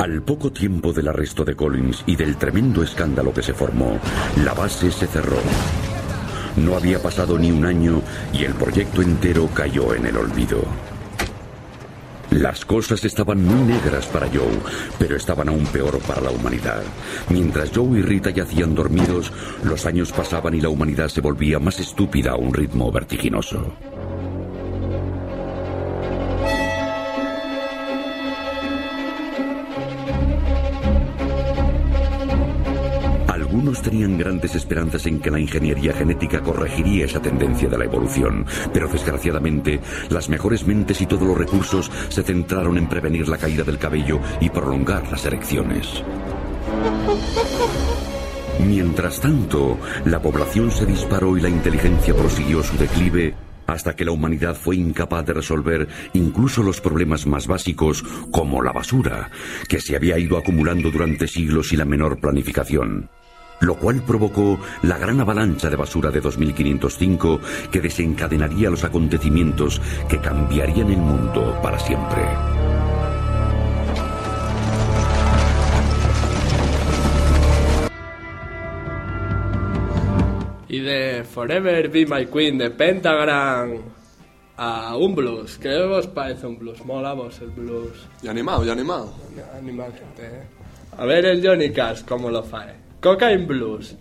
Al 0.00 0.22
poco 0.22 0.50
tiempo 0.50 0.94
del 0.94 1.08
arresto 1.08 1.44
de 1.44 1.54
Collins 1.54 2.04
y 2.06 2.16
del 2.16 2.38
tremendo 2.38 2.82
escándalo 2.82 3.34
que 3.34 3.42
se 3.42 3.52
formó, 3.52 4.00
la 4.42 4.54
base 4.54 4.90
se 4.90 5.06
cerró. 5.06 5.36
No 6.56 6.74
había 6.74 7.02
pasado 7.02 7.38
ni 7.38 7.50
un 7.50 7.66
año 7.66 8.00
y 8.32 8.44
el 8.44 8.54
proyecto 8.54 9.02
entero 9.02 9.50
cayó 9.52 9.94
en 9.94 10.06
el 10.06 10.16
olvido. 10.16 10.62
Las 12.30 12.64
cosas 12.64 13.04
estaban 13.04 13.44
muy 13.44 13.74
negras 13.74 14.06
para 14.06 14.28
Joe, 14.28 14.58
pero 14.98 15.16
estaban 15.16 15.50
aún 15.50 15.66
peor 15.66 15.98
para 15.98 16.22
la 16.22 16.30
humanidad. 16.30 16.82
Mientras 17.28 17.70
Joe 17.70 17.98
y 17.98 18.00
Rita 18.00 18.30
yacían 18.30 18.74
dormidos, 18.74 19.30
los 19.64 19.84
años 19.84 20.12
pasaban 20.12 20.54
y 20.54 20.62
la 20.62 20.70
humanidad 20.70 21.08
se 21.08 21.20
volvía 21.20 21.58
más 21.58 21.78
estúpida 21.78 22.30
a 22.30 22.36
un 22.36 22.54
ritmo 22.54 22.90
vertiginoso. 22.90 23.74
Algunos 33.60 33.82
tenían 33.82 34.16
grandes 34.16 34.54
esperanzas 34.54 35.04
en 35.04 35.20
que 35.20 35.30
la 35.30 35.38
ingeniería 35.38 35.92
genética 35.92 36.40
corregiría 36.40 37.04
esa 37.04 37.20
tendencia 37.20 37.68
de 37.68 37.76
la 37.76 37.84
evolución, 37.84 38.46
pero 38.72 38.88
desgraciadamente 38.88 39.80
las 40.08 40.30
mejores 40.30 40.66
mentes 40.66 41.02
y 41.02 41.06
todos 41.06 41.28
los 41.28 41.36
recursos 41.36 41.90
se 42.08 42.22
centraron 42.22 42.78
en 42.78 42.88
prevenir 42.88 43.28
la 43.28 43.36
caída 43.36 43.62
del 43.62 43.76
cabello 43.76 44.18
y 44.40 44.48
prolongar 44.48 45.12
las 45.12 45.26
erecciones. 45.26 46.02
Mientras 48.66 49.20
tanto, 49.20 49.76
la 50.06 50.22
población 50.22 50.70
se 50.70 50.86
disparó 50.86 51.36
y 51.36 51.42
la 51.42 51.50
inteligencia 51.50 52.14
prosiguió 52.14 52.62
su 52.62 52.78
declive 52.78 53.34
hasta 53.66 53.94
que 53.94 54.06
la 54.06 54.12
humanidad 54.12 54.56
fue 54.56 54.76
incapaz 54.76 55.26
de 55.26 55.34
resolver 55.34 55.86
incluso 56.14 56.62
los 56.62 56.80
problemas 56.80 57.26
más 57.26 57.46
básicos 57.46 58.02
como 58.30 58.62
la 58.62 58.72
basura, 58.72 59.30
que 59.68 59.82
se 59.82 59.96
había 59.96 60.18
ido 60.18 60.38
acumulando 60.38 60.90
durante 60.90 61.28
siglos 61.28 61.74
y 61.74 61.76
la 61.76 61.84
menor 61.84 62.18
planificación 62.20 63.10
lo 63.60 63.76
cual 63.76 64.02
provocó 64.02 64.58
la 64.82 64.98
gran 64.98 65.20
avalancha 65.20 65.70
de 65.70 65.76
basura 65.76 66.10
de 66.10 66.20
2505 66.20 67.40
que 67.70 67.80
desencadenaría 67.80 68.70
los 68.70 68.84
acontecimientos 68.84 69.80
que 70.08 70.18
cambiarían 70.18 70.90
el 70.90 70.98
mundo 70.98 71.58
para 71.62 71.78
siempre. 71.78 72.22
Y 80.68 80.80
de 80.80 81.24
Forever 81.24 81.88
Be 81.88 82.06
My 82.06 82.26
Queen, 82.26 82.56
de 82.56 82.70
Pentagram 82.70 83.78
a 84.56 84.94
un 84.96 85.14
blues. 85.14 85.58
¿Qué 85.58 85.74
os 85.74 86.06
parece 86.06 86.46
un 86.46 86.58
blues? 86.58 86.84
Mola 86.84 87.14
vos 87.14 87.40
el 87.40 87.50
blues. 87.50 88.06
Y 88.22 88.28
animado, 88.28 88.64
y 88.64 88.70
animado. 88.70 89.12
Animal, 89.56 89.92
gente, 89.92 90.26
eh. 90.26 90.42
A 90.96 91.06
ver 91.06 91.24
el 91.24 91.44
Johnny 91.44 91.70
Cash, 91.70 92.02
cómo 92.04 92.30
lo 92.30 92.42
fae. 92.42 92.89
Cocaine 93.00 93.46
Blues, 93.46 93.96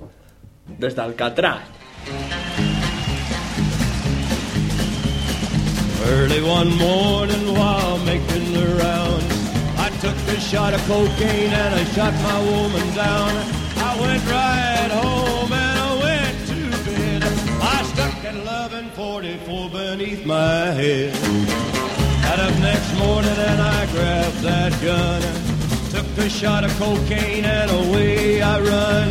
desde 0.77 1.01
Alcatraz. 1.01 1.61
Early 6.05 6.41
one 6.41 6.75
morning 6.77 7.53
while 7.53 7.97
making 7.99 8.51
the 8.51 8.75
rounds, 8.83 9.33
I 9.77 9.89
took 10.01 10.17
a 10.35 10.39
shot 10.41 10.73
of 10.73 10.85
cocaine 10.85 11.53
and 11.53 11.75
I 11.75 11.83
shot 11.95 12.13
my 12.15 12.39
woman 12.51 12.93
down. 12.93 13.31
I 13.77 13.97
went 14.01 14.23
right 14.25 14.91
home 14.91 15.53
and 15.53 15.79
I 15.79 15.91
went 16.03 16.47
to 16.47 16.59
bed. 16.83 17.23
I 17.61 17.83
stuck 17.83 18.15
at 18.25 18.35
1144 18.35 19.69
beneath 19.69 20.25
my 20.25 20.71
head. 20.75 21.13
Got 22.23 22.39
up 22.39 22.59
next 22.59 22.93
morning 22.97 23.37
and 23.49 23.61
I 23.61 23.85
grabbed 23.93 24.41
that 24.41 24.73
gun. 24.83 25.58
A 26.19 26.29
shot 26.29 26.65
of 26.65 26.71
cocaine 26.77 27.45
and 27.45 27.71
away 27.71 28.41
I 28.41 28.59
run. 28.59 29.09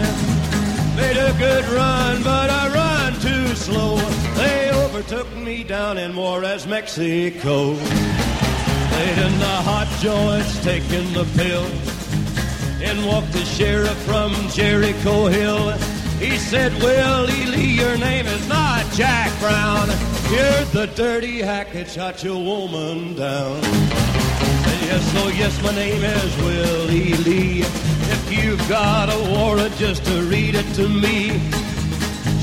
Made 0.94 1.16
a 1.16 1.32
good 1.38 1.64
run, 1.70 2.22
but 2.22 2.50
I 2.50 2.68
run 2.68 3.14
too 3.14 3.54
slow. 3.56 3.96
They 4.36 4.70
overtook 4.70 5.34
me 5.34 5.64
down 5.64 5.96
in 5.96 6.14
Juarez, 6.14 6.66
Mexico. 6.66 7.70
Laid 7.70 9.18
in 9.18 9.38
the 9.38 9.56
hot 9.64 9.88
joints, 10.00 10.62
taking 10.62 11.12
the 11.14 11.24
pills. 11.34 12.82
In 12.82 13.04
walked 13.06 13.32
the 13.32 13.44
sheriff 13.44 13.98
from 14.04 14.32
Jericho 14.50 15.28
Hill. 15.28 15.72
He 16.18 16.36
said, 16.36 16.72
Willie 16.82 17.46
Lee, 17.46 17.72
your 17.72 17.96
name 17.96 18.26
is 18.26 18.48
not 18.48 18.84
Jack 18.92 19.32
Brown. 19.40 19.88
You're 20.30 20.64
the 20.72 20.92
dirty 20.94 21.40
hack 21.40 21.72
that 21.72 21.88
shot 21.88 22.22
your 22.22 22.42
woman 22.42 23.14
down. 23.14 24.57
Yes, 24.88 25.12
oh 25.16 25.28
yes, 25.28 25.62
my 25.62 25.74
name 25.74 26.02
is 26.02 26.36
Willie 26.38 27.12
Lee. 27.12 27.60
If 27.60 28.32
you've 28.32 28.68
got 28.70 29.10
a 29.10 29.18
warrant, 29.34 29.76
just 29.76 30.02
to 30.06 30.22
read 30.22 30.54
it 30.54 30.64
to 30.76 30.88
me. 30.88 31.28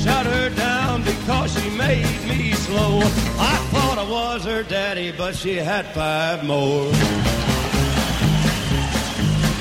Shot 0.04 0.26
her 0.26 0.50
down 0.50 1.02
because 1.02 1.60
she 1.60 1.68
made 1.70 2.06
me 2.28 2.52
slow. 2.52 3.00
I 3.00 3.56
thought 3.72 3.98
I 3.98 4.08
was 4.08 4.44
her 4.44 4.62
daddy, 4.62 5.10
but 5.10 5.34
she 5.34 5.56
had 5.56 5.86
five 5.86 6.44
more. 6.44 6.84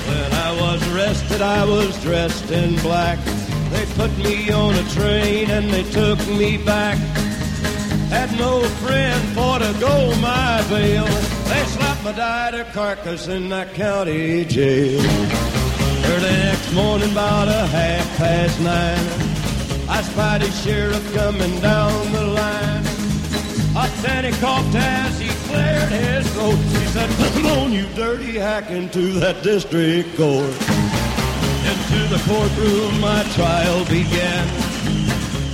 When 0.05 0.31
I 0.45 0.55
was 0.61 0.93
arrested, 0.93 1.41
I 1.41 1.65
was 1.65 1.99
dressed 2.03 2.51
in 2.51 2.75
black. 2.83 3.17
They 3.71 3.85
put 3.95 4.15
me 4.19 4.51
on 4.51 4.75
a 4.75 4.87
train 4.89 5.49
and 5.49 5.71
they 5.71 5.89
took 5.89 6.19
me 6.27 6.57
back. 6.57 6.99
Had 8.09 8.31
no 8.37 8.61
friend 8.85 9.19
for 9.33 9.57
to 9.57 9.73
go 9.79 10.15
my 10.21 10.63
bail. 10.69 11.34
They 11.45 11.63
slapped 11.65 12.03
my 12.03 12.11
died 12.11 12.55
carcass 12.73 13.27
in 13.27 13.49
that 13.49 13.73
county 13.73 14.45
jail. 14.45 14.99
Early 16.11 16.35
next 16.43 16.73
morning, 16.73 17.11
about 17.11 17.47
a 17.47 17.65
half 17.67 18.17
past 18.17 18.59
nine, 18.59 19.89
I 19.89 20.01
spied 20.01 20.41
a 20.43 20.51
sheriff 20.51 21.13
coming 21.13 21.59
down 21.61 22.11
the 22.11 22.25
line. 22.25 22.83
Hot 23.73 23.91
Danny 24.03 24.31
coughed 24.39 24.75
as 24.75 25.19
he 25.19 25.29
cleared 25.47 25.89
his 25.89 26.29
throat. 26.33 26.55
He 26.55 26.85
said, 26.95 27.09
Come 27.33 27.45
on, 27.45 27.71
you 27.71 27.87
dirty 27.95 28.37
hack, 28.37 28.69
into 28.69 29.13
that 29.19 29.43
district 29.43 30.15
court. 30.17 30.55
Into 31.71 32.01
the 32.13 32.21
courtroom, 32.25 32.99
my 33.01 33.23
trial 33.33 33.83
began, 33.85 34.47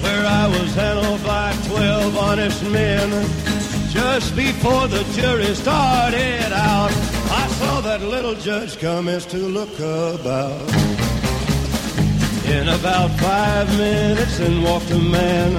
where 0.04 0.26
I 0.26 0.48
was 0.48 0.76
handled 0.76 1.24
by 1.24 1.54
twelve 1.68 2.18
honest 2.18 2.64
men. 2.66 3.61
Just 3.92 4.38
before 4.38 4.88
the 4.88 5.04
jury 5.14 5.54
started 5.54 6.54
out, 6.54 6.92
I 7.30 7.48
saw 7.60 7.82
that 7.82 8.02
little 8.02 8.36
judge 8.36 8.80
come 8.80 9.10
as 9.10 9.26
to 9.26 9.38
look 9.38 9.74
about. 9.80 10.62
In 12.48 12.70
about 12.70 13.12
five 13.20 13.68
minutes, 13.78 14.40
in 14.40 14.64
walked 14.64 14.92
a 14.92 14.98
man 14.98 15.52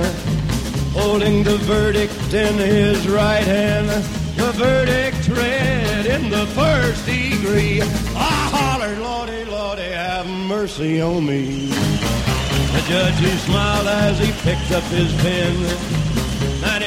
holding 0.95 1.43
the 1.43 1.59
verdict 1.59 2.33
in 2.33 2.55
his 2.55 3.07
right 3.07 3.45
hand. 3.45 3.89
The 4.37 4.53
verdict 4.53 5.29
read 5.29 6.07
in 6.07 6.31
the 6.31 6.47
first 6.49 7.05
degree. 7.05 7.83
I 7.83 8.49
hollered, 8.57 8.99
Lordy, 8.99 9.45
Lordy, 9.45 9.93
have 9.93 10.27
mercy 10.27 11.03
on 11.03 11.27
me. 11.27 11.67
The 11.67 12.85
judge 12.89 13.19
he 13.19 13.37
smiled 13.45 13.89
as 13.89 14.19
he 14.19 14.33
picked 14.41 14.73
up 14.73 14.85
his 14.85 15.13
pen. 15.21 16.12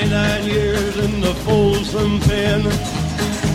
99 0.01 0.43
years 0.43 0.97
in 0.97 1.21
the 1.21 1.34
Folsom 1.45 2.19
pen. 2.27 2.63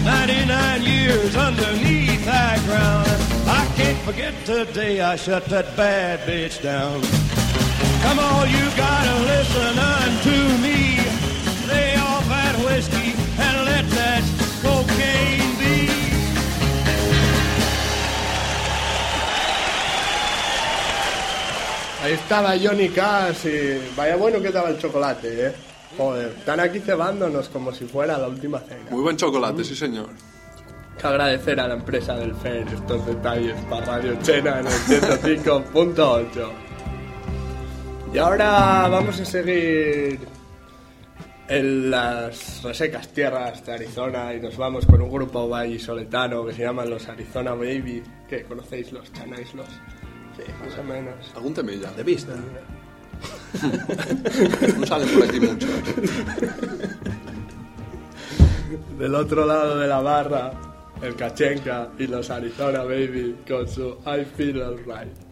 99 0.04 0.82
years 0.82 1.36
underneath 1.36 2.24
that 2.24 2.58
ground. 2.64 3.06
I 3.46 3.70
can't 3.76 3.98
forget 3.98 4.32
the 4.46 4.64
day 4.72 5.02
I 5.02 5.16
shut 5.16 5.44
that 5.46 5.76
bad 5.76 6.20
bitch 6.20 6.62
down. 6.62 7.02
Come 8.04 8.18
on, 8.18 8.48
you 8.48 8.64
gotta 8.74 9.16
listen 9.32 9.78
unto 10.00 10.36
me. 10.64 10.96
Lay 11.68 11.96
off 11.96 12.24
that 12.28 12.56
whiskey 12.64 13.12
and 13.44 13.56
let 13.66 13.84
that 14.00 14.24
cocaine 14.64 15.52
be. 15.60 15.88
Ahí 22.02 22.12
estaba 22.14 22.56
Johnny 22.56 22.88
Cash 22.88 23.44
y 23.44 23.92
vaya 23.94 24.16
bueno 24.16 24.40
que 24.40 24.50
daba 24.50 24.70
el 24.70 24.78
chocolate, 24.78 25.48
¿eh? 25.48 25.69
Joder, 26.00 26.28
están 26.28 26.58
aquí 26.60 26.78
cebándonos 26.78 27.50
como 27.50 27.72
si 27.72 27.84
fuera 27.84 28.16
la 28.16 28.26
última 28.26 28.58
cena. 28.60 28.90
Muy 28.90 29.02
buen 29.02 29.18
chocolate, 29.18 29.62
sí 29.62 29.76
señor. 29.76 30.08
Que 30.98 31.06
agradecer 31.06 31.60
a 31.60 31.68
la 31.68 31.74
empresa 31.74 32.16
del 32.16 32.34
FER 32.36 32.66
estos 32.68 33.04
detalles 33.04 33.54
para 33.68 33.84
Radio 33.84 34.16
Chena 34.22 34.60
en 34.60 34.66
el 34.66 34.72
105.8. 34.72 36.52
Y 38.14 38.18
ahora 38.18 38.88
vamos 38.88 39.20
a 39.20 39.24
seguir 39.26 40.20
en 41.48 41.90
las 41.90 42.62
resecas 42.62 43.08
tierras 43.08 43.66
de 43.66 43.72
Arizona 43.74 44.32
y 44.32 44.40
nos 44.40 44.56
vamos 44.56 44.86
con 44.86 45.02
un 45.02 45.10
grupo 45.10 45.50
vallisoletano 45.50 46.46
que 46.46 46.54
se 46.54 46.62
llaman 46.62 46.88
los 46.88 47.06
Arizona 47.10 47.52
Baby, 47.52 48.02
que 48.26 48.44
conocéis 48.44 48.90
los 48.90 49.12
Chanaislos. 49.12 49.68
Sí, 50.34 50.50
más 50.64 50.78
o 50.78 50.82
menos. 50.82 51.30
¿Algún 51.34 51.52
temilla? 51.52 51.90
De 51.92 52.02
vista. 52.04 52.32
No. 54.78 54.98
Del 58.98 59.14
otro 59.14 59.46
lado 59.46 59.78
de 59.78 59.88
la 59.88 60.00
barra, 60.00 60.52
el 61.02 61.16
Kachenka 61.16 61.88
y 61.98 62.06
los 62.06 62.30
Arizona 62.30 62.84
Baby 62.84 63.36
con 63.48 63.68
su 63.68 63.96
I 64.06 64.24
Feel 64.36 64.62
Alright. 64.62 65.29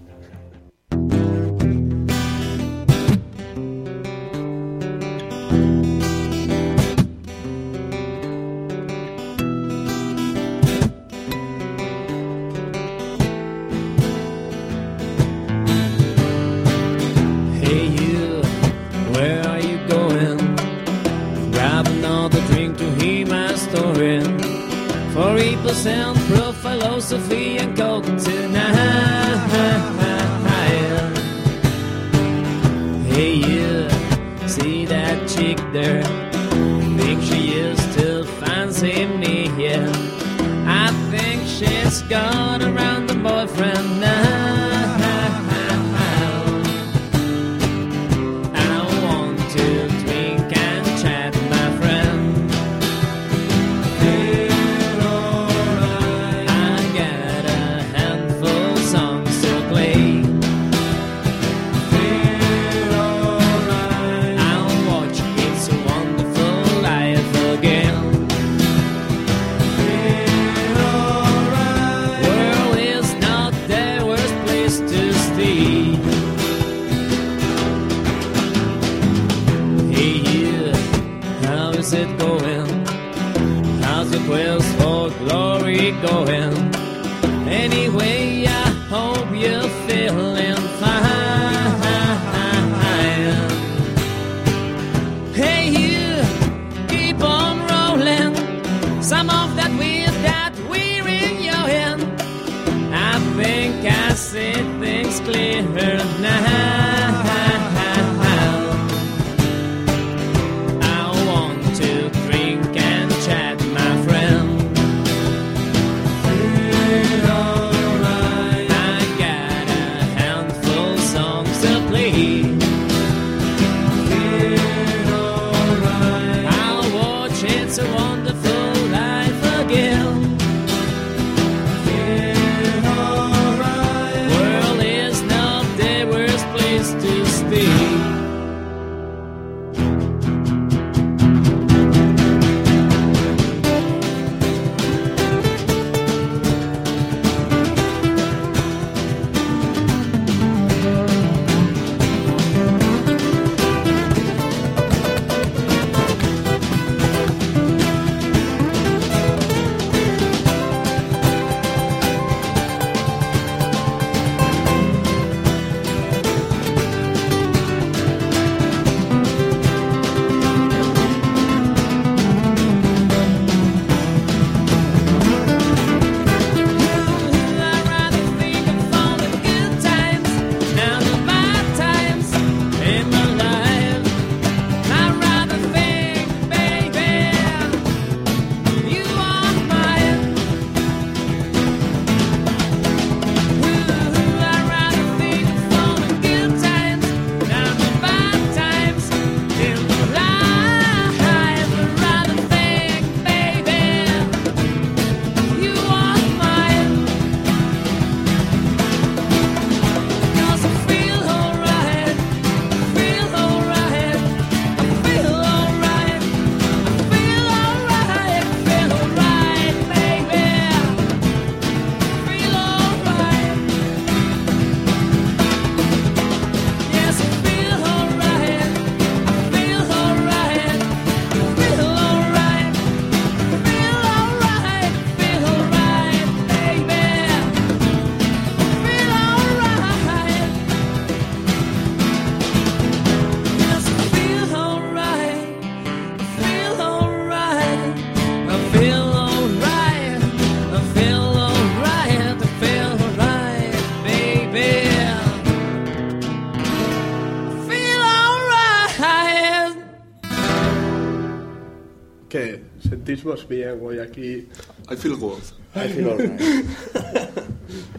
Sentís 263.37 263.49
bien 263.49 263.79
hoy 263.83 263.99
aquí. 263.99 264.49
I 264.91 264.97
feel 264.97 265.17
good. 265.17 265.43
I 265.75 265.89
feel 265.89 266.09
alright. 266.11 266.41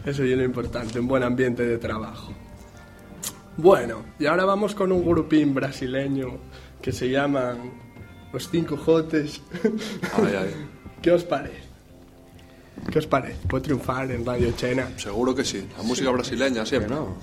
Eso 0.06 0.24
es 0.24 0.36
lo 0.36 0.44
importante, 0.44 0.98
un 0.98 1.06
buen 1.06 1.22
ambiente 1.22 1.64
de 1.64 1.78
trabajo. 1.78 2.32
Bueno, 3.56 4.04
y 4.18 4.26
ahora 4.26 4.44
vamos 4.44 4.74
con 4.74 4.90
un 4.92 5.04
grupín 5.04 5.54
brasileño 5.54 6.38
que 6.80 6.92
se 6.92 7.10
llaman 7.10 7.72
Los 8.32 8.48
Cinco 8.48 8.76
Jotes. 8.76 9.40
Ay, 10.16 10.34
ay. 10.38 10.54
¿Qué 11.02 11.10
os 11.12 11.24
parece? 11.24 11.70
¿Qué 12.90 12.98
os 12.98 13.06
parece? 13.06 13.46
¿Puede 13.46 13.64
triunfar 13.64 14.10
en 14.10 14.24
Radio 14.24 14.52
Chena? 14.52 14.88
Seguro 14.96 15.34
que 15.34 15.44
sí. 15.44 15.66
La 15.76 15.82
música 15.82 16.10
brasileña 16.10 16.64
siempre. 16.64 16.90
no. 16.94 17.16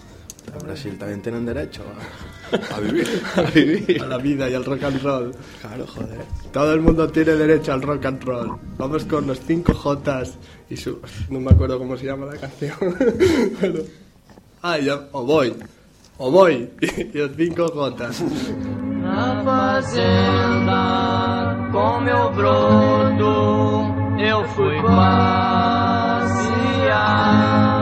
En 0.53 0.65
Brasil 0.65 0.97
también 0.97 1.21
tienen 1.21 1.45
derecho 1.45 1.83
a, 1.83 2.36
A 2.75 2.79
vivir. 2.79 3.07
a 3.35 3.41
vivir. 3.41 4.01
A 4.01 4.07
la 4.07 4.17
vida 4.17 4.49
y 4.49 4.53
al 4.53 4.63
rock 4.65 4.83
and 4.83 5.01
roll. 5.03 5.31
Claro, 5.61 5.85
joder. 5.87 6.19
Todo 6.51 6.73
el 6.73 6.81
mundo 6.81 7.07
tiene 7.09 7.33
derecho 7.33 7.73
al 7.73 7.81
rock 7.81 8.05
and 8.05 8.23
roll. 8.23 8.57
Vamos 8.77 9.03
con 9.05 9.27
los 9.27 9.39
5 9.41 9.73
Jotas 9.73 10.37
y 10.69 10.77
su... 10.77 10.99
No 11.29 11.39
me 11.39 11.51
acuerdo 11.51 11.77
cómo 11.77 11.97
se 11.97 12.05
llama 12.05 12.25
la 12.27 12.37
canción. 12.37 12.75
Pero- 13.61 13.83
Ah, 14.61 14.77
ya... 14.79 15.07
O 15.11 15.23
voy. 15.23 15.53
O 16.17 16.31
voy. 16.31 16.69
Y 16.81 17.17
los 17.17 17.31
5 17.35 17.67
Jotas. 17.73 18.21
Na 19.01 19.41
fazenda, 19.45 20.81
com 21.71 22.01
meu 22.01 22.29
broto, 22.33 23.85
eu 24.19 24.43
fui 24.49 24.75
passear 26.87 27.76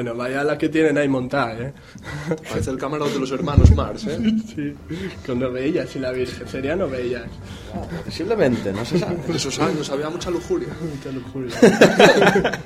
Bueno, 0.00 0.14
vaya 0.14 0.42
la 0.42 0.56
que 0.56 0.70
tienen 0.70 0.96
ahí 0.96 1.08
montada, 1.08 1.60
¿eh? 1.60 1.74
Parece 2.48 2.70
el 2.70 2.78
camarón 2.78 3.12
de 3.12 3.20
los 3.20 3.30
hermanos 3.32 3.70
Mars, 3.74 4.06
¿eh? 4.06 4.18
Sí, 4.54 4.72
con 5.26 5.38
novellas 5.38 5.94
y 5.94 5.98
la 5.98 6.10
Virgen. 6.10 6.48
Sería 6.48 6.74
novellas. 6.74 7.24
Posiblemente, 8.06 8.72
no 8.72 8.82
se 8.82 8.98
sabe. 8.98 9.18
En 9.28 9.36
esos 9.36 9.58
años 9.58 9.90
había 9.90 10.08
mucha 10.08 10.30
lujuria. 10.30 10.68
Mucha 10.80 11.12
lujuria. 11.12 12.60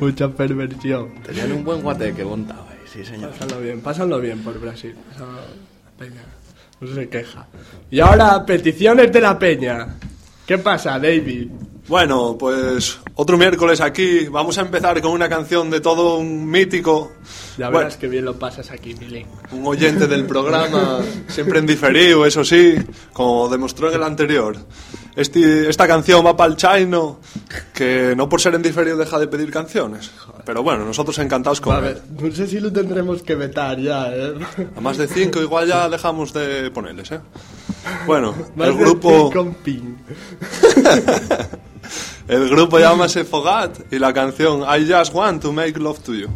Mucha 0.00 0.28
perversión. 0.30 1.22
Tenían 1.22 1.52
un 1.52 1.64
buen 1.64 1.82
guateque 1.82 2.24
montado 2.24 2.66
ahí, 2.70 2.78
sí, 2.90 3.04
señor. 3.04 3.32
Pásanlo 3.32 3.60
bien, 3.60 3.80
pásanlo 3.82 4.18
bien 4.18 4.38
por 4.42 4.58
Brasil. 4.58 4.94
La 5.18 6.02
peña 6.02 6.22
no 6.80 6.94
se 6.94 7.10
queja. 7.10 7.46
Y 7.90 8.00
ahora, 8.00 8.46
peticiones 8.46 9.12
de 9.12 9.20
la 9.20 9.38
peña. 9.38 9.96
¿Qué 10.46 10.56
pasa, 10.56 10.98
David? 10.98 11.50
Bueno, 11.86 12.38
pues 12.38 13.00
otro 13.16 13.36
miércoles 13.38 13.80
aquí. 13.80 14.26
Vamos 14.28 14.58
a 14.58 14.62
empezar 14.62 15.00
con 15.00 15.12
una 15.12 15.28
canción 15.28 15.70
de 15.70 15.80
todo 15.80 16.16
un 16.18 16.46
mítico. 16.50 17.12
Ya 17.56 17.66
Bueno, 17.66 17.78
verás 17.78 17.96
que 17.96 18.08
bien 18.08 18.24
lo 18.24 18.38
pasas 18.38 18.70
aquí, 18.70 18.94
Milín. 18.94 19.26
un 19.52 19.66
oyente 19.66 20.06
del 20.06 20.24
programa, 20.26 20.98
siempre 21.28 21.58
en 21.60 21.66
diferido, 21.66 22.26
eso 22.26 22.44
sí, 22.44 22.74
como 23.12 23.48
demostró 23.48 23.88
en 23.88 23.94
el 23.94 24.02
anterior. 24.02 24.56
Este- 25.16 25.68
esta 25.70 25.86
canción 25.86 26.26
va 26.26 26.36
para 26.36 26.50
el 26.50 26.56
Chino, 26.56 27.20
que 27.72 28.14
no 28.16 28.28
por 28.28 28.40
ser 28.40 28.56
en 28.56 28.62
diferido 28.62 28.96
deja 28.96 29.16
de 29.20 29.28
pedir 29.28 29.48
canciones. 29.52 30.10
Pero 30.44 30.64
bueno, 30.64 30.84
nosotros 30.84 31.16
encantados 31.20 31.60
con 31.60 31.76
A 31.76 31.78
él. 31.78 31.84
ver, 31.84 32.02
no 32.20 32.34
sé 32.34 32.48
si 32.48 32.58
lo 32.58 32.72
tendremos 32.72 33.22
que 33.22 33.36
vetar 33.36 33.78
ya, 33.78 34.08
¿eh? 34.12 34.34
A 34.76 34.80
más 34.80 34.98
de 34.98 35.06
cinco 35.06 35.40
igual 35.40 35.68
ya 35.68 35.88
dejamos 35.88 36.32
de 36.32 36.68
ponerles, 36.72 37.12
¿eh? 37.12 37.20
Bueno, 38.06 38.34
Más 38.56 38.68
el 38.68 38.76
de 38.76 38.84
grupo... 38.84 39.30
pin. 39.62 39.96
El 42.26 42.48
grupo 42.48 42.78
llámase 42.78 43.24
Fogat 43.24 43.92
y 43.92 43.98
la 43.98 44.14
canción 44.14 44.62
I 44.62 44.90
Just 44.90 45.12
Want 45.12 45.42
to 45.42 45.52
Make 45.52 45.78
Love 45.78 45.98
to 46.04 46.14
You. 46.14 46.28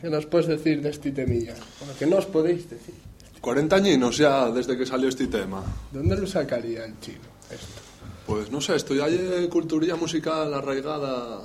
¿Qué 0.00 0.08
nos 0.10 0.26
puedes 0.26 0.46
decir 0.46 0.80
de 0.82 0.90
este 0.90 1.10
temilla? 1.12 1.54
Bueno, 1.80 1.94
¿qué 1.98 2.06
nos 2.06 2.26
podéis 2.26 2.68
decir? 2.68 2.94
40 3.40 3.76
años 3.76 4.16
ya 4.16 4.50
desde 4.50 4.76
que 4.76 4.84
salió 4.86 5.08
este 5.08 5.26
tema. 5.28 5.62
¿Dónde 5.92 6.16
lo 6.16 6.26
sacaría 6.26 6.84
el 6.84 6.98
chino? 7.00 7.18
Esto. 7.50 7.80
Pues 8.26 8.50
no 8.50 8.60
sé, 8.60 8.74
estoy 8.74 9.00
hay 9.00 9.46
culturilla 9.48 9.94
musical 9.96 10.52
arraigada 10.52 11.42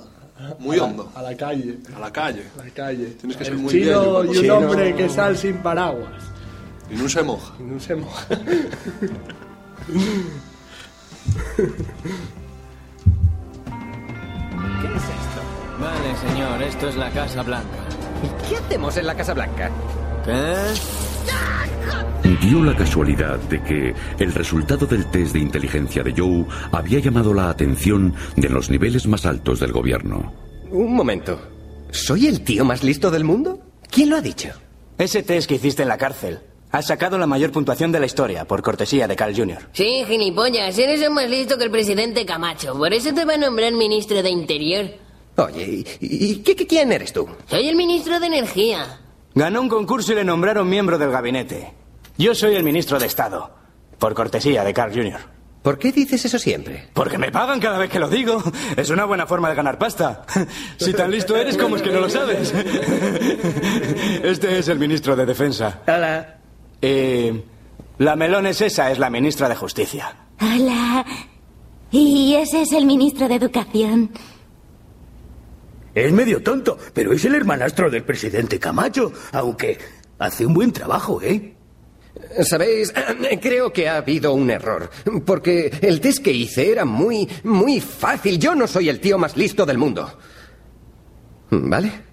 muy 0.58 0.76
A 0.76 0.80
la- 0.80 0.84
hondo. 0.86 1.12
A 1.14 1.22
la 1.22 1.36
calle. 1.36 1.78
A 1.94 1.98
la 2.00 2.12
calle. 2.12 2.44
A 2.58 2.64
la 2.64 2.70
calle. 2.70 3.06
Tienes 3.20 3.36
que 3.36 3.44
ser 3.44 3.52
el 3.52 3.58
muy 3.60 3.72
chino 3.72 4.22
viejo, 4.22 4.24
y 4.24 4.28
un 4.28 4.34
chino. 4.42 4.56
hombre 4.58 4.96
que 4.96 5.08
sal 5.08 5.36
sin 5.36 5.58
paraguas. 5.58 6.22
Y 6.90 6.94
no 6.94 7.08
se 7.08 7.22
moja. 7.22 7.54
Y 7.60 7.62
no 7.62 7.78
se 7.78 7.94
moja. 7.94 8.26
¿Qué 14.80 14.88
es 14.88 15.02
esto? 15.02 15.40
Vale, 15.80 16.16
señor, 16.16 16.62
esto 16.62 16.88
es 16.88 16.96
la 16.96 17.10
Casa 17.10 17.42
Blanca. 17.42 17.81
¿Qué 18.48 18.56
hacemos 18.56 18.96
en 18.96 19.06
la 19.06 19.14
Casa 19.14 19.34
Blanca? 19.34 19.70
¿Qué? 20.24 20.54
Dio 22.42 22.64
la 22.64 22.74
casualidad 22.74 23.38
de 23.38 23.62
que 23.62 23.94
el 24.18 24.32
resultado 24.34 24.86
del 24.86 25.06
test 25.06 25.32
de 25.32 25.38
inteligencia 25.38 26.02
de 26.02 26.12
Joe 26.16 26.44
había 26.72 26.98
llamado 26.98 27.32
la 27.32 27.50
atención 27.50 28.14
de 28.36 28.48
los 28.48 28.68
niveles 28.68 29.06
más 29.06 29.26
altos 29.26 29.60
del 29.60 29.72
gobierno. 29.72 30.32
Un 30.70 30.94
momento. 30.94 31.40
¿Soy 31.90 32.26
el 32.26 32.42
tío 32.42 32.64
más 32.64 32.82
listo 32.82 33.10
del 33.10 33.24
mundo? 33.24 33.60
¿Quién 33.90 34.10
lo 34.10 34.16
ha 34.16 34.20
dicho? 34.20 34.48
Ese 34.98 35.22
test 35.22 35.48
que 35.48 35.56
hiciste 35.56 35.82
en 35.82 35.88
la 35.88 35.98
cárcel. 35.98 36.40
Has 36.72 36.86
sacado 36.86 37.18
la 37.18 37.26
mayor 37.26 37.52
puntuación 37.52 37.92
de 37.92 38.00
la 38.00 38.06
historia, 38.06 38.46
por 38.46 38.62
cortesía 38.62 39.06
de 39.06 39.14
Carl 39.14 39.36
Jr. 39.36 39.68
Sí, 39.72 40.04
gilipollas, 40.06 40.78
eres 40.78 41.02
el 41.02 41.10
más 41.10 41.28
listo 41.28 41.58
que 41.58 41.64
el 41.64 41.70
presidente 41.70 42.24
Camacho. 42.24 42.72
Por 42.74 42.92
eso 42.94 43.12
te 43.12 43.24
va 43.24 43.34
a 43.34 43.38
nombrar 43.38 43.72
ministro 43.72 44.22
de 44.22 44.30
Interior. 44.30 44.86
Oye, 45.36 45.84
¿y, 46.00 46.26
y 46.32 46.36
qué, 46.42 46.54
qué- 46.54 46.66
quién 46.66 46.92
eres 46.92 47.12
tú? 47.12 47.26
Soy 47.46 47.68
el 47.68 47.76
ministro 47.76 48.20
de 48.20 48.26
Energía. 48.26 49.00
Ganó 49.34 49.60
un 49.62 49.68
concurso 49.68 50.12
y 50.12 50.16
le 50.16 50.24
nombraron 50.24 50.68
miembro 50.68 50.98
del 50.98 51.10
gabinete. 51.10 51.72
Yo 52.18 52.34
soy 52.34 52.54
el 52.54 52.62
ministro 52.62 52.98
de 52.98 53.06
Estado, 53.06 53.50
por 53.98 54.12
cortesía 54.14 54.62
de 54.62 54.74
Carl 54.74 54.92
Jr. 54.94 55.20
¿Por 55.62 55.78
qué 55.78 55.92
dices 55.92 56.24
eso 56.24 56.38
siempre? 56.38 56.88
Porque 56.92 57.16
me 57.18 57.30
pagan 57.30 57.60
cada 57.60 57.78
vez 57.78 57.88
que 57.88 57.98
lo 58.00 58.08
digo. 58.08 58.42
Es 58.76 58.90
una 58.90 59.04
buena 59.04 59.26
forma 59.26 59.48
de 59.48 59.54
ganar 59.54 59.78
pasta. 59.78 60.26
Si 60.76 60.92
tan 60.92 61.10
listo 61.10 61.36
eres, 61.36 61.56
¿cómo 61.56 61.76
es 61.76 61.82
que 61.82 61.90
no 61.92 62.00
lo 62.00 62.10
sabes? 62.10 62.52
Este 64.22 64.58
es 64.58 64.68
el 64.68 64.78
ministro 64.78 65.14
de 65.16 65.24
Defensa. 65.24 65.80
Hola. 65.86 66.38
Eh, 66.80 67.44
la 67.98 68.16
melones 68.16 68.60
esa 68.60 68.90
es 68.90 68.98
la 68.98 69.08
ministra 69.08 69.48
de 69.48 69.54
Justicia. 69.54 70.16
Hola. 70.40 71.04
Y 71.90 72.34
ese 72.34 72.62
es 72.62 72.72
el 72.72 72.84
ministro 72.86 73.28
de 73.28 73.36
Educación. 73.36 74.10
Es 75.94 76.12
medio 76.12 76.42
tonto, 76.42 76.78
pero 76.94 77.12
es 77.12 77.24
el 77.24 77.34
hermanastro 77.34 77.90
del 77.90 78.04
presidente 78.04 78.58
Camacho, 78.58 79.12
aunque 79.32 79.78
hace 80.18 80.46
un 80.46 80.54
buen 80.54 80.72
trabajo, 80.72 81.20
¿eh? 81.20 81.54
Sabéis, 82.42 82.92
creo 83.42 83.72
que 83.72 83.88
ha 83.88 83.96
habido 83.96 84.32
un 84.32 84.50
error, 84.50 84.90
porque 85.24 85.70
el 85.82 86.00
test 86.00 86.22
que 86.22 86.32
hice 86.32 86.70
era 86.70 86.84
muy, 86.84 87.28
muy 87.44 87.80
fácil. 87.80 88.38
Yo 88.38 88.54
no 88.54 88.66
soy 88.66 88.88
el 88.88 89.00
tío 89.00 89.18
más 89.18 89.36
listo 89.36 89.66
del 89.66 89.78
mundo. 89.78 90.18
¿Vale? 91.50 92.12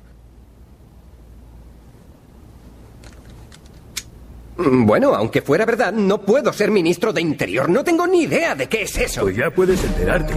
Bueno, 4.57 5.15
aunque 5.15 5.41
fuera 5.41 5.65
verdad, 5.65 5.93
no 5.93 6.21
puedo 6.21 6.51
ser 6.51 6.69
ministro 6.69 7.13
de 7.13 7.21
Interior. 7.21 7.69
No 7.69 7.81
tengo 7.85 8.05
ni 8.05 8.23
idea 8.23 8.55
de 8.55 8.67
qué 8.67 8.81
es 8.81 8.97
eso. 8.97 9.21
Pues 9.21 9.37
ya 9.37 9.49
puedes 9.49 9.81
enterarte. 9.81 10.33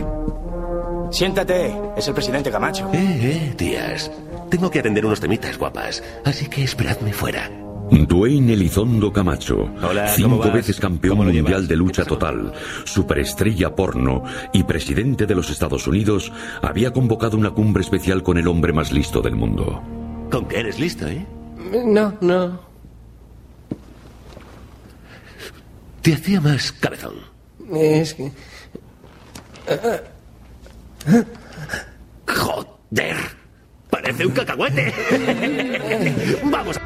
Siéntate, 1.12 1.76
es 1.94 2.08
el 2.08 2.14
presidente 2.14 2.50
Camacho. 2.50 2.88
Eh, 2.94 3.50
eh, 3.50 3.54
tías. 3.54 4.10
Tengo 4.50 4.70
que 4.70 4.78
atender 4.78 5.04
unos 5.04 5.20
temitas 5.20 5.58
guapas, 5.58 6.02
así 6.24 6.46
que 6.48 6.64
esperadme 6.64 7.12
fuera. 7.12 7.50
Dwayne 7.90 8.54
Elizondo 8.54 9.12
Camacho, 9.12 9.70
Hola, 9.82 10.08
cinco 10.08 10.50
veces 10.50 10.80
campeón 10.80 11.18
¿Cómo 11.18 11.28
lo 11.28 11.34
mundial 11.34 11.68
de 11.68 11.76
lucha 11.76 12.06
total, 12.06 12.54
superestrella 12.84 13.74
porno 13.76 14.24
y 14.54 14.62
presidente 14.62 15.26
de 15.26 15.34
los 15.34 15.50
Estados 15.50 15.86
Unidos, 15.86 16.32
había 16.62 16.94
convocado 16.94 17.36
una 17.36 17.50
cumbre 17.50 17.82
especial 17.82 18.22
con 18.22 18.38
el 18.38 18.48
hombre 18.48 18.72
más 18.72 18.90
listo 18.90 19.20
del 19.20 19.34
mundo. 19.34 19.82
Con 20.30 20.46
que 20.48 20.60
eres 20.60 20.80
listo, 20.80 21.06
¿eh? 21.06 21.26
No, 21.84 22.14
no. 22.22 22.58
Te 26.00 26.14
hacía 26.14 26.40
más 26.40 26.72
cabezón. 26.72 27.16
Es 27.70 28.14
que... 28.14 28.32
Joder. 32.26 33.16
Parece 33.90 34.26
un 34.26 34.32
cacahuete. 34.32 34.92
Vamos. 36.44 36.80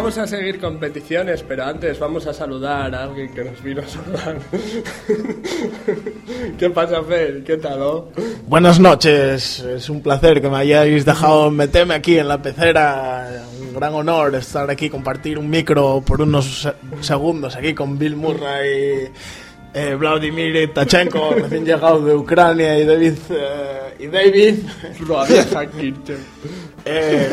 Vamos 0.00 0.16
a 0.16 0.26
seguir 0.26 0.58
con 0.58 0.78
peticiones, 0.78 1.44
pero 1.46 1.62
antes 1.66 1.98
vamos 1.98 2.26
a 2.26 2.32
saludar 2.32 2.94
a 2.94 3.04
alguien 3.04 3.34
que 3.34 3.44
nos 3.44 3.62
vino 3.62 3.82
a 3.82 3.86
saludar. 3.86 4.38
¿Qué 6.58 6.70
pasa, 6.70 7.02
Fer? 7.02 7.44
¿Qué 7.44 7.58
tal, 7.58 7.82
oh? 7.82 8.08
Buenas 8.46 8.80
noches, 8.80 9.60
es 9.60 9.90
un 9.90 10.00
placer 10.00 10.40
que 10.40 10.48
me 10.48 10.56
hayáis 10.56 11.04
dejado 11.04 11.50
meterme 11.50 11.92
aquí 11.92 12.16
en 12.18 12.28
la 12.28 12.40
pecera. 12.40 13.42
Un 13.60 13.74
gran 13.74 13.92
honor 13.92 14.34
estar 14.36 14.70
aquí, 14.70 14.88
compartir 14.88 15.38
un 15.38 15.50
micro 15.50 16.02
por 16.04 16.22
unos 16.22 16.62
se- 16.62 16.72
segundos 17.04 17.54
aquí 17.54 17.74
con 17.74 17.98
Bill 17.98 18.16
Murray, 18.16 19.10
eh, 19.74 19.94
Vladimir 19.94 20.72
Tachenko, 20.72 21.30
recién 21.36 21.64
llegado 21.64 22.00
de 22.04 22.14
Ucrania, 22.14 22.78
y 22.78 22.84
David. 22.84 23.14
eh, 23.30 23.94
y 24.00 24.06
David. 24.06 24.54
Eh, 26.84 27.28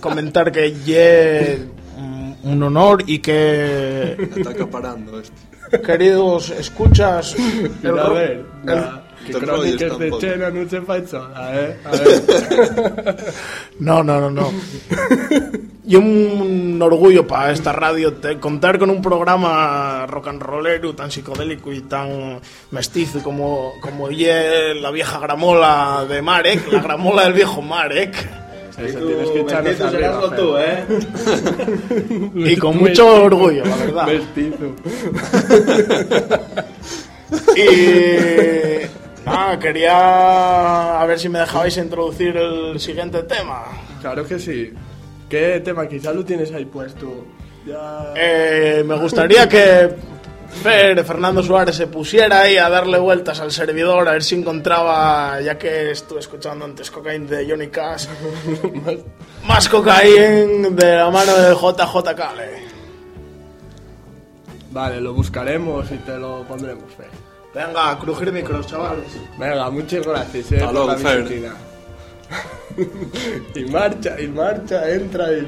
comentar 0.00 0.50
que 0.50 0.72
ye 0.72 1.58
mm, 1.98 2.32
un 2.44 2.62
honor 2.62 3.02
y 3.06 3.18
que 3.18 4.16
Está 4.34 4.50
acaparando 4.50 5.20
este. 5.20 5.80
queridos 5.82 6.48
escuchas 6.50 7.34
el 7.82 7.92
ver, 7.92 8.44
el- 8.66 9.03
que 9.24 9.32
crónicas 9.32 9.98
de 9.98 10.10
tampoco. 10.10 10.20
Chena 10.20 10.50
no 10.50 10.68
se 10.68 10.80
fa 10.82 11.06
sola, 11.06 11.50
eh? 11.54 11.76
A 11.84 11.90
ver. 11.90 13.24
No, 13.80 14.02
no, 14.04 14.20
no, 14.20 14.30
no. 14.30 14.52
Y 15.86 15.96
un 15.96 16.78
orgullo 16.80 17.26
para 17.26 17.52
esta 17.52 17.72
radio 17.72 18.14
te- 18.14 18.38
contar 18.38 18.78
con 18.78 18.88
un 18.88 19.02
programa 19.02 20.06
rock 20.06 20.28
and 20.28 20.40
rollero 20.40 20.94
tan 20.94 21.10
psicodélico 21.10 21.72
y 21.72 21.82
tan 21.82 22.40
mestizo 22.70 23.22
como, 23.22 23.72
como 23.82 24.10
ye 24.10 24.74
la 24.74 24.90
vieja 24.90 25.18
gramola 25.18 26.06
de 26.08 26.22
Marek, 26.22 26.72
la 26.72 26.80
gramola 26.80 27.24
del 27.24 27.34
viejo 27.34 27.60
Marek. 27.60 28.14
Eso 28.78 28.98
tienes 28.98 29.30
que 29.30 29.40
echarnos 29.40 29.80
arriba, 29.80 30.36
tú, 30.36 30.56
¿eh? 30.56 30.84
Y 32.34 32.56
con 32.56 32.78
mucho 32.78 33.24
orgullo, 33.24 33.64
la 33.64 33.76
verdad. 33.76 34.06
Mestizo. 34.06 34.74
Y 37.56 38.86
nada, 39.24 39.58
quería 39.58 41.00
a 41.00 41.06
ver 41.06 41.18
si 41.18 41.28
me 41.28 41.38
dejabais 41.38 41.76
introducir 41.76 42.36
el 42.36 42.78
siguiente 42.80 43.22
tema. 43.24 43.64
Claro 44.00 44.26
que 44.26 44.38
sí. 44.38 44.72
¿Qué 45.28 45.60
tema 45.64 45.88
quizá 45.88 46.12
lo 46.12 46.24
tienes 46.24 46.52
ahí 46.52 46.64
puesto? 46.64 47.24
Ya... 47.66 48.12
Eh, 48.14 48.82
me 48.86 48.96
gustaría 48.98 49.48
que 49.48 49.94
Fer, 50.62 51.04
Fernando 51.04 51.42
Suárez 51.42 51.76
se 51.76 51.86
pusiera 51.86 52.42
ahí 52.42 52.56
a 52.56 52.68
darle 52.68 52.98
vueltas 52.98 53.40
al 53.40 53.50
servidor 53.50 54.08
a 54.08 54.12
ver 54.12 54.22
si 54.22 54.36
encontraba, 54.36 55.40
ya 55.40 55.58
que 55.58 55.90
estuve 55.90 56.20
escuchando 56.20 56.64
antes 56.64 56.90
cocaína 56.90 57.30
de 57.30 57.50
Johnny 57.50 57.68
Cash, 57.68 58.06
más 59.46 59.68
cocaína 59.68 60.70
de 60.70 60.96
la 60.96 61.10
mano 61.10 61.34
de 61.36 61.54
JJ 61.54 62.14
Cale. 62.16 62.64
Vale, 64.70 65.00
lo 65.00 65.12
buscaremos 65.12 65.90
y 65.90 65.96
te 65.98 66.16
lo 66.16 66.44
pondremos, 66.44 66.92
Fer. 66.94 67.23
Venga, 67.54 67.90
a 67.90 67.98
crujir 67.98 68.32
micros, 68.32 68.66
chavales. 68.66 69.06
Venga, 69.38 69.70
muchas 69.70 70.04
gracias, 70.06 70.52
eh, 70.52 70.56
Hasta 70.56 70.72
por 70.72 70.86
la 70.86 71.54
y 73.54 73.64
marcha, 73.66 74.20
y 74.20 74.26
marcha, 74.26 74.90
entra 74.90 75.32
y, 75.32 75.46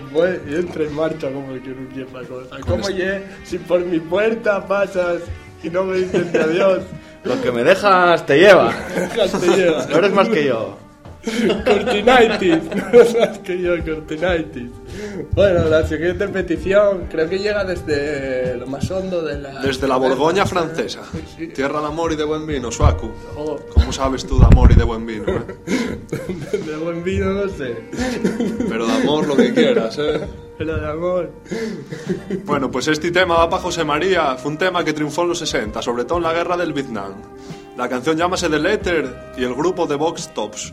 y 0.48 0.54
entra 0.54 0.84
y 0.84 0.88
marcha 0.90 1.32
como 1.32 1.48
que 1.54 1.70
no 1.70 1.88
quiere 1.88 2.12
la 2.12 2.22
cosa. 2.22 2.56
¿Cómo 2.60 2.88
ye 2.90 3.24
si 3.44 3.58
por 3.58 3.80
mi 3.80 3.98
puerta 3.98 4.64
pasas 4.66 5.22
y 5.62 5.70
no 5.70 5.84
me 5.84 5.96
dices 5.98 6.32
adiós? 6.34 6.82
Lo 7.24 7.40
que 7.42 7.50
me 7.50 7.64
dejas 7.64 8.24
te 8.24 8.38
lleva. 8.38 8.72
Dejas 8.94 9.40
te 9.40 9.48
lleva. 9.48 9.86
No 9.86 9.96
eres 9.96 10.12
más 10.12 10.28
que 10.28 10.44
yo. 10.44 10.78
Cortinaitis, 11.64 12.62
no 12.92 13.42
que 13.42 13.60
yo, 13.60 13.72
Cortinaitis. 13.84 14.70
Bueno, 15.32 15.64
la 15.64 15.86
siguiente 15.86 16.28
petición 16.28 17.06
creo 17.10 17.28
que 17.28 17.38
llega 17.38 17.64
desde 17.64 18.56
lo 18.56 18.66
más 18.66 18.88
hondo 18.90 19.22
de 19.22 19.40
la... 19.40 19.60
Desde 19.60 19.88
la 19.88 19.96
Borgoña 19.96 20.46
francesa. 20.46 21.00
Tierra 21.54 21.80
de 21.80 21.86
amor 21.86 22.12
y 22.12 22.16
de 22.16 22.24
buen 22.24 22.46
vino, 22.46 22.70
Suaku. 22.70 23.10
Oh. 23.36 23.58
¿Cómo 23.74 23.92
sabes 23.92 24.24
tú 24.26 24.38
de 24.38 24.46
amor 24.46 24.70
y 24.70 24.74
de 24.76 24.84
buen 24.84 25.04
vino? 25.04 25.24
eh? 25.28 25.44
De 26.66 26.76
buen 26.76 27.02
vino 27.04 27.32
no 27.32 27.48
sé. 27.48 27.76
Pero 28.68 28.86
de 28.86 28.92
amor 28.92 29.26
lo 29.26 29.36
que 29.36 29.52
quieras, 29.52 29.98
¿eh? 29.98 30.20
Pero 30.58 30.76
de 30.78 30.88
amor. 30.88 31.30
Bueno, 32.44 32.70
pues 32.70 32.88
este 32.88 33.10
tema 33.10 33.36
va 33.36 33.50
para 33.50 33.62
José 33.62 33.84
María. 33.84 34.36
Fue 34.36 34.52
un 34.52 34.58
tema 34.58 34.84
que 34.84 34.92
triunfó 34.92 35.22
en 35.22 35.28
los 35.30 35.38
60, 35.40 35.82
sobre 35.82 36.04
todo 36.04 36.18
en 36.18 36.24
la 36.24 36.32
guerra 36.32 36.56
del 36.56 36.72
Vietnam. 36.72 37.12
La 37.76 37.88
canción 37.88 38.16
llámase 38.16 38.48
The 38.48 38.58
Letter 38.58 39.32
y 39.36 39.44
el 39.44 39.54
grupo 39.54 39.86
de 39.86 39.96
Vox 39.96 40.32
Tops. 40.32 40.72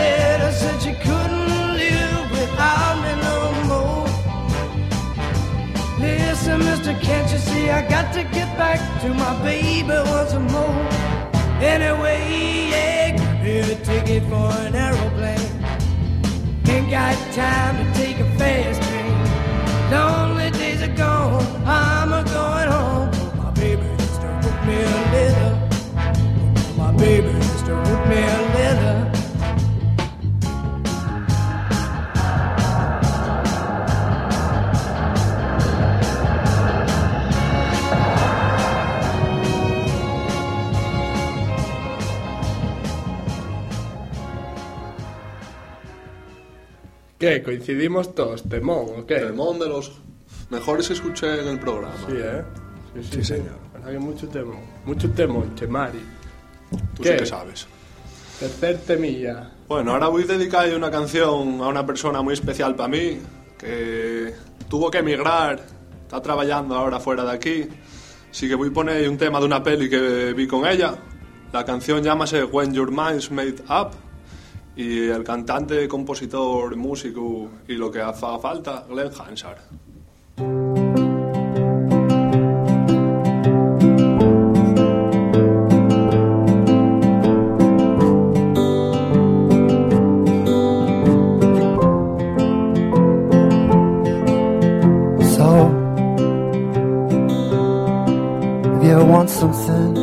Can't 6.99 7.31
you 7.31 7.37
see 7.37 7.69
I 7.69 7.87
got 7.87 8.13
to 8.13 8.23
get 8.23 8.57
back 8.57 8.79
to 9.01 9.13
my 9.13 9.41
baby 9.43 9.87
once 9.87 10.33
more? 10.51 10.89
Anyway, 11.61 12.69
yeah, 12.69 13.43
give 13.43 13.69
a 13.69 13.75
ticket 13.83 14.23
for 14.23 14.51
an 14.65 14.75
aeroplane. 14.75 15.39
Ain't 16.67 16.89
got 16.89 17.15
time 17.33 17.77
to 17.77 17.93
take 17.93 18.19
a 18.19 18.29
fast 18.37 18.81
train. 18.83 19.91
Lonely 19.91 20.51
days 20.51 20.81
are 20.81 20.95
gone, 20.95 21.45
I'm 21.65 22.11
a 22.13 22.23
going 22.23 22.69
home. 22.69 23.09
My 23.37 23.51
baby 23.51 23.83
just 23.97 24.21
wrote 24.21 24.65
me 24.65 24.81
a 24.81 24.89
letter. 25.13 25.53
My 26.77 26.91
baby 26.93 27.31
just 27.39 27.67
wrote 27.67 28.07
me 28.07 28.17
a 28.17 28.21
letter. 28.21 28.50
¿Qué? 47.21 47.43
¿Coincidimos 47.43 48.15
todos? 48.15 48.41
¿Temón 48.49 48.87
o 48.97 49.05
qué? 49.05 49.17
Temón 49.19 49.59
de 49.59 49.69
los 49.69 49.91
mejores 50.49 50.87
que 50.87 50.95
escuché 50.95 51.39
en 51.39 51.49
el 51.49 51.59
programa. 51.59 51.93
Sí, 52.07 52.15
¿eh? 52.17 52.41
Sí, 52.95 53.03
sí, 53.03 53.09
Sí, 53.17 53.23
señor. 53.23 53.59
Verdad 53.71 53.91
que 53.91 53.99
mucho 53.99 54.27
temón. 54.27 54.57
Mucho 54.85 55.07
temón, 55.11 55.53
Chemari. 55.53 55.99
Tú 56.95 57.03
¿Qué? 57.03 57.11
sí 57.11 57.17
que 57.17 57.25
sabes. 57.27 57.67
Tercer 58.39 58.79
temilla. 58.79 59.51
Bueno, 59.67 59.91
ahora 59.91 60.07
voy 60.07 60.23
a 60.23 60.25
dedicar 60.25 60.67
una 60.73 60.89
canción 60.89 61.61
a 61.61 61.67
una 61.67 61.85
persona 61.85 62.23
muy 62.23 62.33
especial 62.33 62.73
para 62.73 62.89
mí, 62.89 63.19
que 63.55 64.33
tuvo 64.67 64.89
que 64.89 64.97
emigrar, 64.97 65.63
está 66.01 66.19
trabajando 66.23 66.73
ahora 66.73 66.99
fuera 66.99 67.23
de 67.23 67.33
aquí. 67.33 67.67
Así 68.31 68.47
que 68.49 68.55
voy 68.55 68.69
a 68.69 68.73
poner 68.73 69.07
un 69.07 69.19
tema 69.19 69.39
de 69.39 69.45
una 69.45 69.61
peli 69.61 69.91
que 69.91 70.33
vi 70.33 70.47
con 70.47 70.65
ella. 70.65 70.95
La 71.53 71.63
canción 71.65 72.01
llámase 72.01 72.45
When 72.45 72.73
Your 72.73 72.89
Mind's 72.89 73.29
Made 73.29 73.61
Up. 73.69 73.91
Y 74.81 75.09
el 75.09 75.23
cantante, 75.23 75.87
compositor, 75.87 76.75
músico 76.75 77.49
y 77.67 77.73
lo 77.73 77.91
que 77.91 78.01
haga 78.01 78.39
falta, 78.39 78.83
Glenn 78.89 79.11
Hansard. 79.13 79.59
Something, 99.27 99.97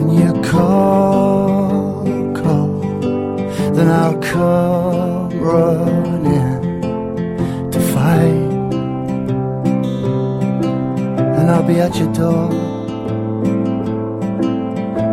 and 0.00 0.10
you 0.18 0.32
call, 0.42 1.05
then 3.76 3.88
I'll 3.88 4.18
come 4.20 5.38
running 5.38 6.80
to 7.72 7.80
fight, 7.92 8.50
and 11.38 11.50
I'll 11.50 11.62
be 11.62 11.78
at 11.78 11.94
your 11.96 12.10
door 12.14 12.48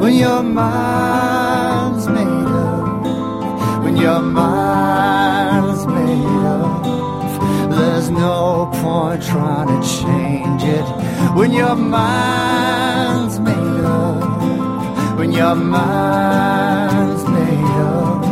When 0.00 0.14
your 0.14 0.42
mind's 0.42 2.06
made 2.08 2.50
up, 2.68 3.84
when 3.84 3.96
your 3.96 4.20
mind's 4.20 5.86
made 5.86 6.44
up, 6.44 6.84
there's 7.70 8.10
no 8.10 8.68
point 8.82 9.22
trying 9.22 9.68
to 9.68 9.80
change 9.88 10.29
it. 10.78 10.86
When 11.38 11.52
your 11.52 11.76
mind's 11.76 13.38
made 13.40 13.84
up, 13.84 15.18
when 15.18 15.32
your 15.32 15.54
mind's 15.54 17.24
made 17.38 17.76
up, 17.94 18.22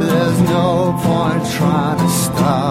there's 0.00 0.40
no 0.56 0.68
point 1.04 1.42
trying 1.56 1.98
to 1.98 2.08
stop 2.08 2.63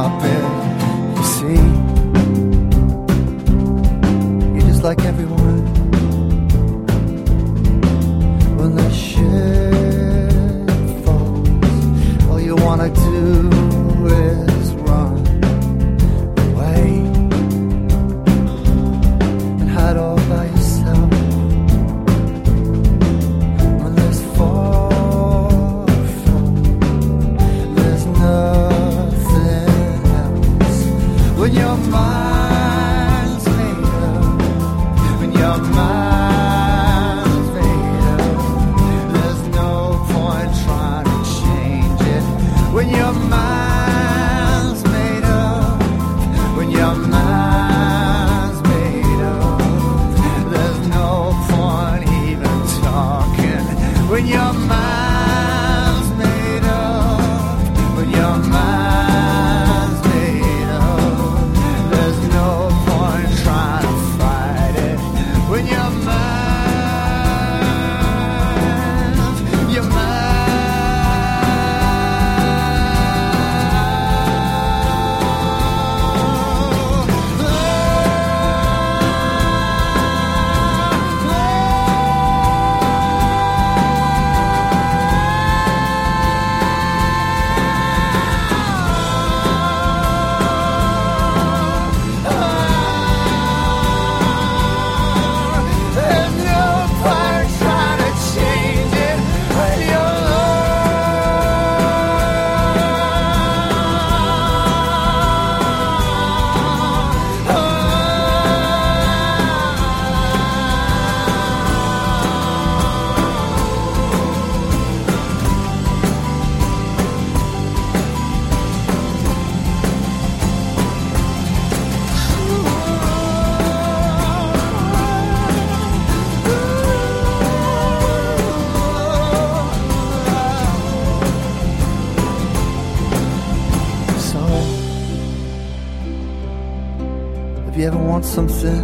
something 138.34 138.84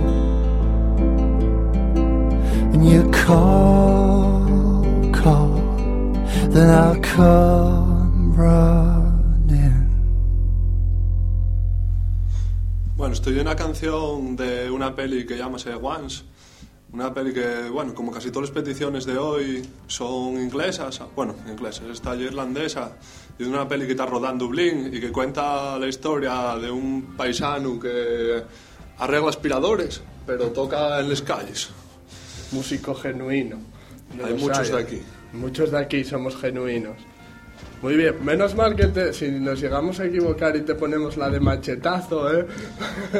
and 2.72 2.88
you 2.88 3.02
call, 3.10 4.46
call, 5.12 5.58
then 6.54 6.70
I'll 6.70 7.02
come 7.02 8.32
running. 8.38 9.90
Bueno, 12.96 13.16
una 13.42 13.56
canción 13.56 14.36
de 14.36 14.70
una 14.70 14.96
peli 14.96 15.26
que 15.26 15.36
llámase 15.36 15.74
Once. 15.74 16.26
Una 16.94 17.12
peli 17.12 17.34
que, 17.34 17.70
bueno, 17.72 17.96
como 17.96 18.12
casi 18.12 18.30
todas 18.30 18.50
las 18.50 18.64
peticiones 18.64 19.06
de 19.06 19.18
hoy 19.18 19.68
son 19.88 20.40
inglesas, 20.40 21.02
bueno, 21.16 21.36
inglesas, 21.48 21.86
esta 21.92 22.14
es 22.14 22.22
irlandesa, 22.22 22.98
y 23.40 23.44
una 23.44 23.68
peli 23.68 23.86
que 23.86 23.92
está 23.92 24.06
rodada 24.06 24.34
en 24.34 24.40
Dublín 24.40 24.90
y 24.94 25.00
que 25.00 25.12
cuenta 25.12 25.78
la 25.80 25.88
historia 25.88 26.56
de 26.60 26.70
un 26.70 27.16
paisano 27.16 27.80
que 27.80 28.44
arregla 29.00 29.30
aspiradores, 29.30 30.02
pero 30.26 30.48
toca 30.48 31.00
en 31.00 31.10
las 31.10 31.22
calles. 31.22 31.70
Músico 32.52 32.94
genuino. 32.96 33.58
No 34.18 34.26
Hay 34.26 34.34
muchos 34.34 34.60
hay. 34.70 34.72
de 34.76 34.82
aquí. 34.82 35.02
Muchos 35.34 35.72
de 35.72 35.78
aquí 35.80 36.04
somos 36.04 36.36
genuinos. 36.36 36.98
Muy 37.82 37.96
bien, 37.96 38.16
menos 38.26 38.56
mal 38.56 38.76
que 38.76 38.88
te- 38.88 39.14
si 39.14 39.30
nos 39.32 39.62
llegamos 39.62 40.00
a 40.02 40.06
equivocar 40.06 40.54
y 40.58 40.62
te 40.62 40.76
ponemos 40.76 41.16
la 41.16 41.30
de 41.30 41.40
machetazo, 41.40 42.38
¿eh? 42.38 42.46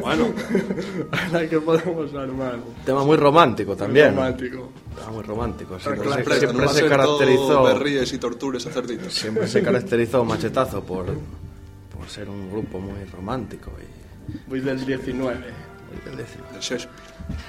Bueno. 0.02 0.34
la 1.32 1.48
que 1.48 1.62
podemos 1.62 2.14
armar. 2.14 2.58
Tema 2.86 3.06
muy 3.06 3.16
romántico 3.16 3.76
también. 3.78 4.16
romántico. 4.16 4.70
Tema 4.98 5.12
muy 5.12 5.24
romántico. 5.24 5.80
Siempre, 5.80 6.02
claro. 6.08 6.24
siempre 6.36 6.68
se 6.70 6.88
caracterizó. 6.90 7.64
berríes 7.64 8.12
y 8.12 8.18
tortures 8.18 8.66
a 8.68 8.72
cerditos. 8.72 9.14
Siempre 9.14 9.48
se 9.48 9.62
caracterizó 9.64 10.26
Machetazo 10.26 10.84
por, 10.84 11.06
por 11.06 12.10
ser 12.10 12.28
un 12.30 12.52
grupo 12.52 12.80
muy 12.80 13.06
romántico 13.06 13.72
y 13.80 14.40
Voy 14.50 14.60
del 14.60 14.86
19. 14.86 15.69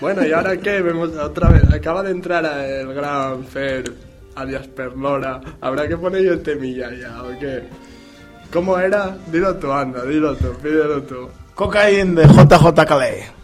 Bueno, 0.01 0.27
¿y 0.27 0.33
ahora 0.33 0.57
qué? 0.57 0.81
Vemos 0.83 1.11
otra 1.17 1.51
vez. 1.51 1.65
Acaba 1.73 2.03
de 2.03 2.11
entrar 2.11 2.45
el 2.65 2.93
gran 2.95 3.45
Fer, 3.45 3.85
alias 4.35 4.67
Perlora. 4.69 5.41
¿Habrá 5.61 5.89
que 5.89 5.97
poner 5.97 6.23
yo 6.23 6.33
el 6.33 6.43
temilla 6.43 6.91
ya 6.93 7.23
o 7.23 7.39
qué? 7.39 7.65
¿Cómo 8.53 8.79
era? 8.79 9.17
Dilo 9.31 9.57
tú, 9.57 9.71
anda, 9.73 10.05
dilo 10.05 10.35
tú, 10.37 10.53
pídelo 10.63 11.03
tú. 11.03 11.29
Cocaine 11.55 12.15
de 12.15 12.27
JJ 12.27 12.85
Calais. 12.87 13.40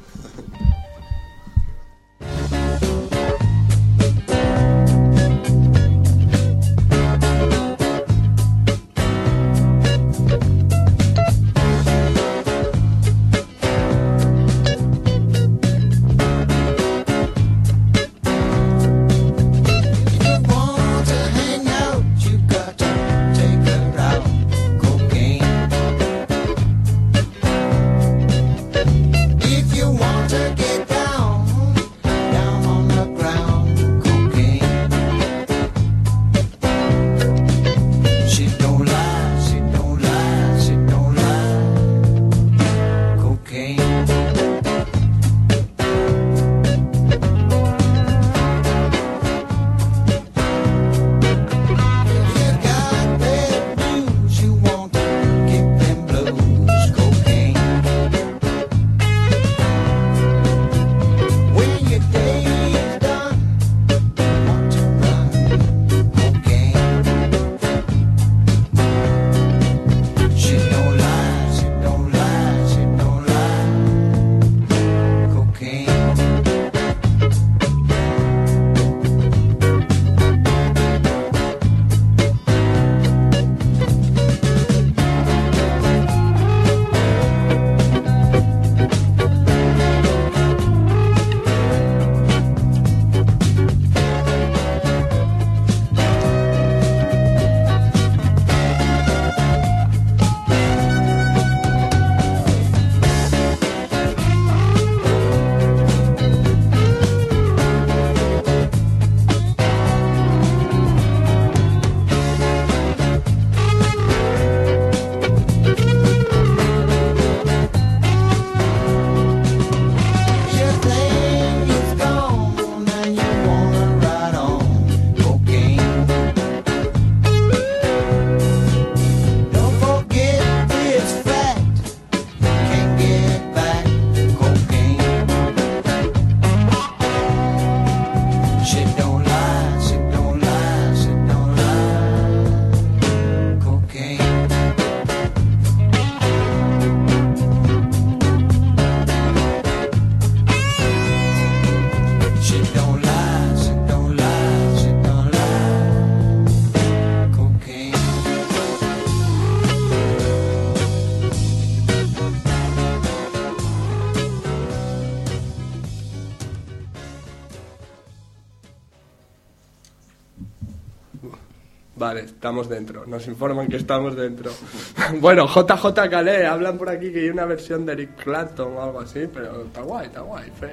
Vale, 172.16 172.28
estamos 172.28 172.68
dentro. 172.70 173.04
Nos 173.06 173.26
informan 173.28 173.68
que 173.68 173.76
estamos 173.76 174.16
dentro. 174.16 174.50
bueno, 175.20 175.46
JJ 175.46 176.08
Calais, 176.08 176.46
hablan 176.46 176.78
por 176.78 176.88
aquí 176.88 177.12
que 177.12 177.20
hay 177.20 177.28
una 177.28 177.44
versión 177.44 177.84
de 177.84 177.92
Eric 177.92 178.16
Clapton 178.24 178.74
o 178.74 178.82
algo 178.82 179.00
así, 179.00 179.28
pero 179.32 179.64
está 179.64 179.82
guay, 179.82 180.06
está 180.06 180.20
guay, 180.22 180.50
fe. 180.58 180.68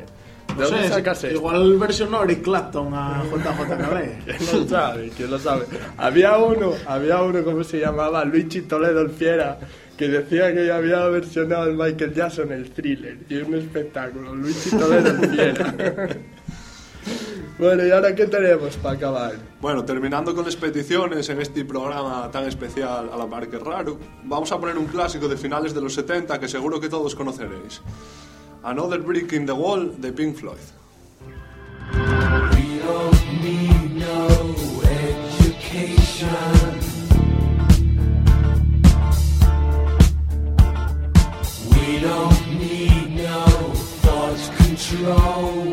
¿De 0.56 0.64
No 0.64 0.70
dónde 0.70 0.84
sé, 0.84 0.90
sacas 0.94 1.22
esto? 1.26 1.36
Igual 1.36 1.78
versionó 1.78 2.24
Eric 2.24 2.44
Clapton 2.44 2.94
a 2.94 3.24
JJ 3.30 3.68
Calais. 3.78 4.12
¿Quién 4.26 4.62
lo 4.62 4.68
sabe? 4.70 5.12
¿Quién 5.18 5.32
lo 5.32 5.40
sabe? 5.40 5.66
Había 5.98 6.38
uno, 6.38 6.72
había 6.86 7.22
uno, 7.22 7.44
¿cómo 7.44 7.62
se 7.66 7.80
llamaba? 7.80 8.24
Luigi 8.24 8.62
Toledo 8.62 9.02
el 9.02 9.10
Fiera, 9.10 9.60
que 9.98 10.08
decía 10.08 10.54
que 10.54 10.72
había 10.72 11.06
versionado 11.08 11.66
el 11.66 11.76
Michael 11.76 12.14
Jackson 12.14 12.54
el 12.54 12.72
thriller. 12.72 13.18
Y 13.28 13.36
un 13.36 13.56
espectáculo, 13.56 14.34
Luigi 14.34 14.70
Toledo 14.70 15.10
el 15.10 15.30
Fiera. 15.30 16.08
bueno, 17.60 17.86
¿y 17.86 17.92
ahora 17.92 18.16
qué 18.16 18.26
tenemos 18.28 18.76
para 18.78 18.96
acabar? 18.96 19.34
Bueno, 19.62 19.86
terminando 19.86 20.34
con 20.34 20.46
las 20.46 20.56
peticiones 20.56 21.30
en 21.30 21.42
este 21.42 21.64
programa 21.66 22.30
tan 22.32 22.46
especial 22.46 23.10
a 23.12 23.18
la 23.18 23.28
par 23.28 23.48
que 23.48 23.60
raro, 23.60 24.00
vamos 24.24 24.52
a 24.52 24.60
poner 24.60 24.78
un 24.78 24.86
clásico 24.86 25.28
de 25.28 25.38
finales 25.38 25.74
de 25.74 25.82
los 25.82 25.94
70 25.94 26.40
que 26.40 26.48
seguro 26.48 26.80
que 26.80 26.90
todos 26.90 27.16
conoceréis. 27.16 27.82
Another 28.64 29.02
Brick 29.02 29.34
in 29.34 29.46
the 29.46 29.52
Wall 29.52 30.00
de 30.00 30.12
Pink 30.14 30.38
Floyd. 30.38 30.58
We 31.92 32.80
don't 32.80 33.42
need 33.42 33.96
no 33.98 34.28
education. 34.86 36.30
We 41.72 42.00
don't 42.00 42.58
need 42.58 43.16
no 43.18 43.46
thought 44.02 44.40
control. 44.58 45.73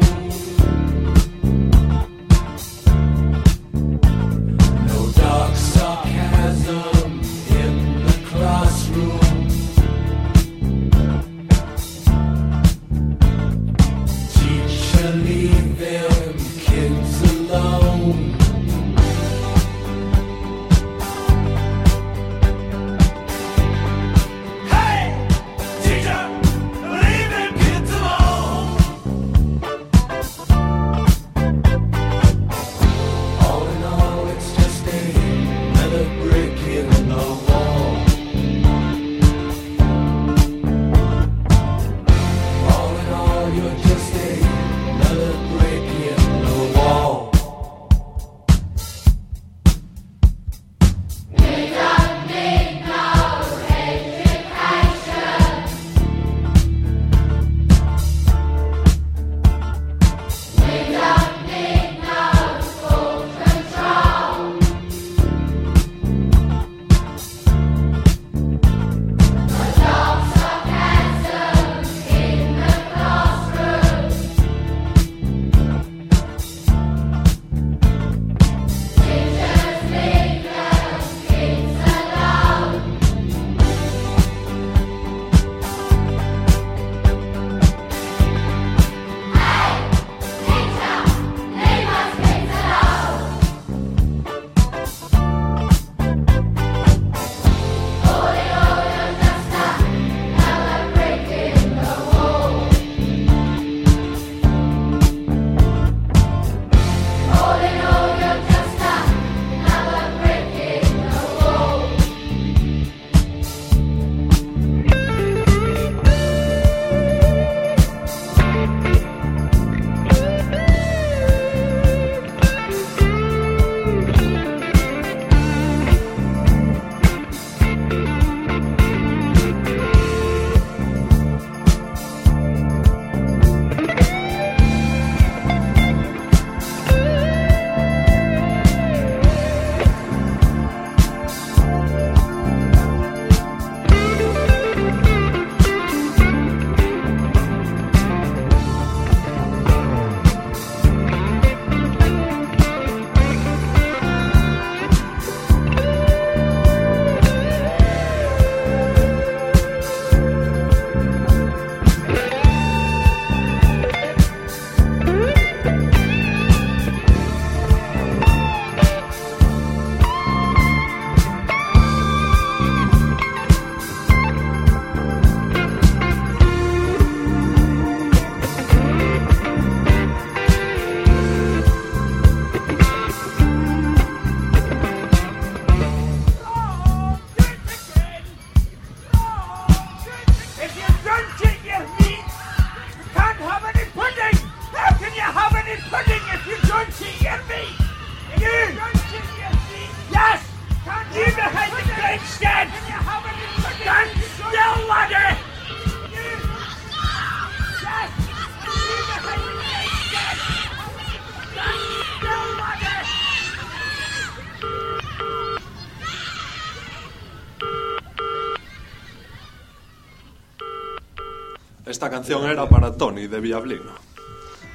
Esta 221.91 222.09
canción 222.09 222.49
era 222.49 222.69
para 222.69 222.93
Tony 222.93 223.27
de 223.27 223.41
Villablino. 223.41 223.91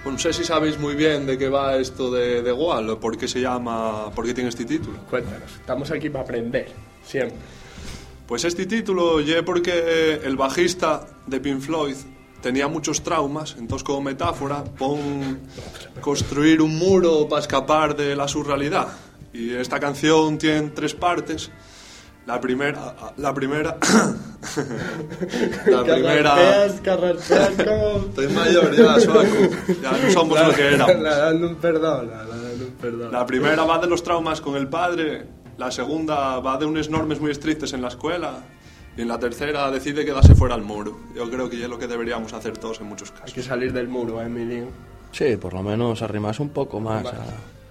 No 0.03 0.19
sé 0.19 0.33
si 0.33 0.43
sabéis 0.43 0.77
muy 0.77 0.95
bien 0.95 1.25
de 1.25 1.37
qué 1.37 1.47
va 1.47 1.77
esto 1.77 2.11
de, 2.11 2.41
de 2.41 2.51
Wall 2.51 2.89
o 2.89 2.99
por 2.99 3.17
qué 3.17 3.25
se 3.25 3.39
llama, 3.39 4.11
por 4.13 4.25
qué 4.25 4.33
tiene 4.33 4.49
este 4.49 4.65
título. 4.65 4.99
Cuéntanos, 5.09 5.49
estamos 5.53 5.89
aquí 5.91 6.09
para 6.09 6.25
aprender, 6.25 6.67
siempre. 7.05 7.37
Pues 8.27 8.43
este 8.43 8.65
título 8.65 9.21
lle 9.21 9.43
porque 9.43 10.19
el 10.25 10.35
bajista 10.35 11.07
de 11.25 11.39
Pink 11.39 11.61
Floyd 11.61 11.95
tenía 12.41 12.67
muchos 12.67 13.01
traumas, 13.01 13.55
entonces 13.57 13.85
como 13.85 14.01
metáfora 14.01 14.65
pon 14.65 15.39
construir 16.01 16.61
un 16.61 16.77
muro 16.77 17.29
para 17.29 17.41
escapar 17.41 17.95
de 17.95 18.13
la 18.17 18.27
surrealidad. 18.27 18.89
Y 19.31 19.53
esta 19.53 19.79
canción 19.79 20.37
tiene 20.37 20.71
tres 20.75 20.93
partes. 20.93 21.49
La 22.25 22.41
primera, 22.41 22.95
la 23.17 23.33
primera, 23.35 23.77
la 25.67 25.83
primera. 25.83 26.33
Carraspeas, 26.35 26.81
carraspeas 26.81 27.49
como... 27.51 27.97
Estoy 28.07 28.27
mayor 28.29 28.75
ya, 28.75 28.99
suaco. 28.99 29.29
Ya 29.81 29.91
no 29.91 30.09
somos 30.11 30.47
lo 30.47 30.53
que 30.55 30.67
éramos. 30.73 30.99
La 31.03 31.17
dando 31.17 31.49
un 31.49 31.55
perdón, 31.57 32.09
la 32.09 32.17
dando 32.25 32.65
un 32.65 32.71
perdón. 32.81 33.11
La 33.11 33.25
primera 33.27 33.63
va 33.65 33.77
de 33.77 33.85
los 33.87 34.01
traumas 34.01 34.41
con 34.41 34.55
el 34.55 34.67
padre, 34.67 35.27
la 35.59 35.69
segunda 35.69 36.39
va 36.39 36.57
de 36.57 36.65
unas 36.65 36.89
normas 36.89 37.19
muy 37.19 37.29
estrictas 37.29 37.73
en 37.73 37.83
la 37.83 37.89
escuela 37.89 38.39
y 38.97 39.01
en 39.03 39.07
la 39.07 39.19
tercera 39.19 39.69
decide 39.69 40.03
quedarse 40.03 40.33
fuera 40.33 40.55
al 40.55 40.63
muro. 40.63 40.97
Yo 41.15 41.29
creo 41.29 41.47
que 41.47 41.61
es 41.61 41.69
lo 41.69 41.77
que 41.77 41.85
deberíamos 41.87 42.33
hacer 42.33 42.57
todos 42.57 42.79
en 42.81 42.87
muchos 42.87 43.11
Hay 43.11 43.17
casos. 43.19 43.33
que 43.35 43.43
salir 43.43 43.71
del 43.71 43.87
muro, 43.87 44.19
¿eh, 44.19 44.25
Emilio? 44.25 44.69
Sí, 45.11 45.37
por 45.37 45.53
lo 45.53 45.61
menos 45.61 46.01
arrimarse 46.01 46.41
un 46.41 46.49
poco 46.49 46.79
más 46.79 47.03
Más. 47.03 47.13
a, 47.13 47.17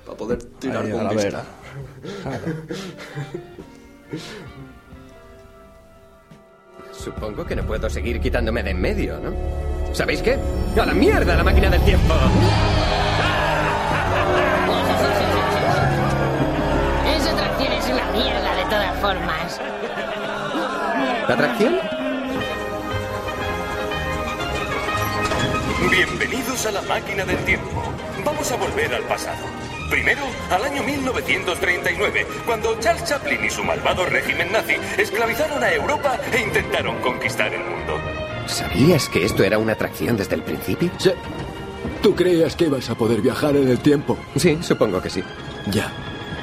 Para 0.06 0.16
poder 0.16 0.42
tirar 0.60 0.84
ahí, 0.84 0.92
con 0.92 1.00
a 1.00 1.04
la 1.04 1.10
vista. 1.10 1.24
vera. 1.28 1.44
Claro. 2.22 2.44
Supongo 6.92 7.44
que 7.44 7.56
no 7.56 7.64
puedo 7.64 7.88
seguir 7.90 8.20
quitándome 8.20 8.62
de 8.62 8.70
en 8.70 8.80
medio, 8.80 9.18
¿no? 9.18 9.32
¿Sabéis 9.94 10.22
qué? 10.22 10.38
¡A 10.80 10.86
la 10.86 10.94
mierda 10.94 11.36
la 11.36 11.44
máquina 11.44 11.70
del 11.70 11.80
tiempo! 11.82 12.14
Esa 17.16 17.30
atracción 17.32 17.72
es 17.72 17.84
una 17.86 18.12
mierda 18.12 18.56
de 18.56 18.64
todas 18.64 19.00
formas. 19.00 19.60
¿Atracción? 21.28 21.78
Bienvenidos 25.90 26.66
a 26.66 26.72
la 26.72 26.82
máquina 26.82 27.24
del 27.24 27.38
tiempo. 27.44 27.82
Vamos 28.24 28.50
a 28.50 28.56
volver 28.56 28.94
al 28.94 29.02
pasado. 29.04 29.63
Primero, 29.94 30.22
al 30.50 30.64
año 30.64 30.82
1939, 30.82 32.26
cuando 32.44 32.76
Charles 32.80 33.04
Chaplin 33.04 33.44
y 33.44 33.48
su 33.48 33.62
malvado 33.62 34.04
régimen 34.04 34.50
nazi 34.50 34.74
esclavizaron 34.98 35.62
a 35.62 35.72
Europa 35.72 36.18
e 36.32 36.40
intentaron 36.40 37.00
conquistar 37.00 37.54
el 37.54 37.60
mundo. 37.60 38.00
¿Sabías 38.46 39.08
que 39.08 39.24
esto 39.24 39.44
era 39.44 39.56
una 39.58 39.74
atracción 39.74 40.16
desde 40.16 40.34
el 40.34 40.42
principio? 40.42 40.90
Sí. 40.98 41.12
¿Tú 42.02 42.16
creías 42.16 42.56
que 42.56 42.64
ibas 42.64 42.90
a 42.90 42.96
poder 42.96 43.20
viajar 43.20 43.54
en 43.54 43.68
el 43.68 43.78
tiempo? 43.78 44.18
Sí, 44.34 44.58
supongo 44.62 45.00
que 45.00 45.10
sí. 45.10 45.22
Ya. 45.70 45.92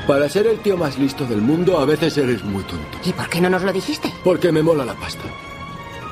Para 0.08 0.30
ser 0.30 0.48
el 0.48 0.60
tío 0.60 0.78
más 0.78 0.98
listo 0.98 1.26
del 1.26 1.42
mundo, 1.42 1.78
a 1.78 1.84
veces 1.84 2.18
eres 2.18 2.46
muy 2.46 2.64
tonto. 2.64 3.00
¿Y 3.04 3.12
por 3.12 3.28
qué 3.28 3.42
no 3.42 3.50
nos 3.50 3.64
lo 3.64 3.74
dijiste? 3.74 4.14
Porque 4.24 4.54
me 4.54 4.64
mola 4.64 4.86
la 4.86 4.96
pasta. 4.96 5.24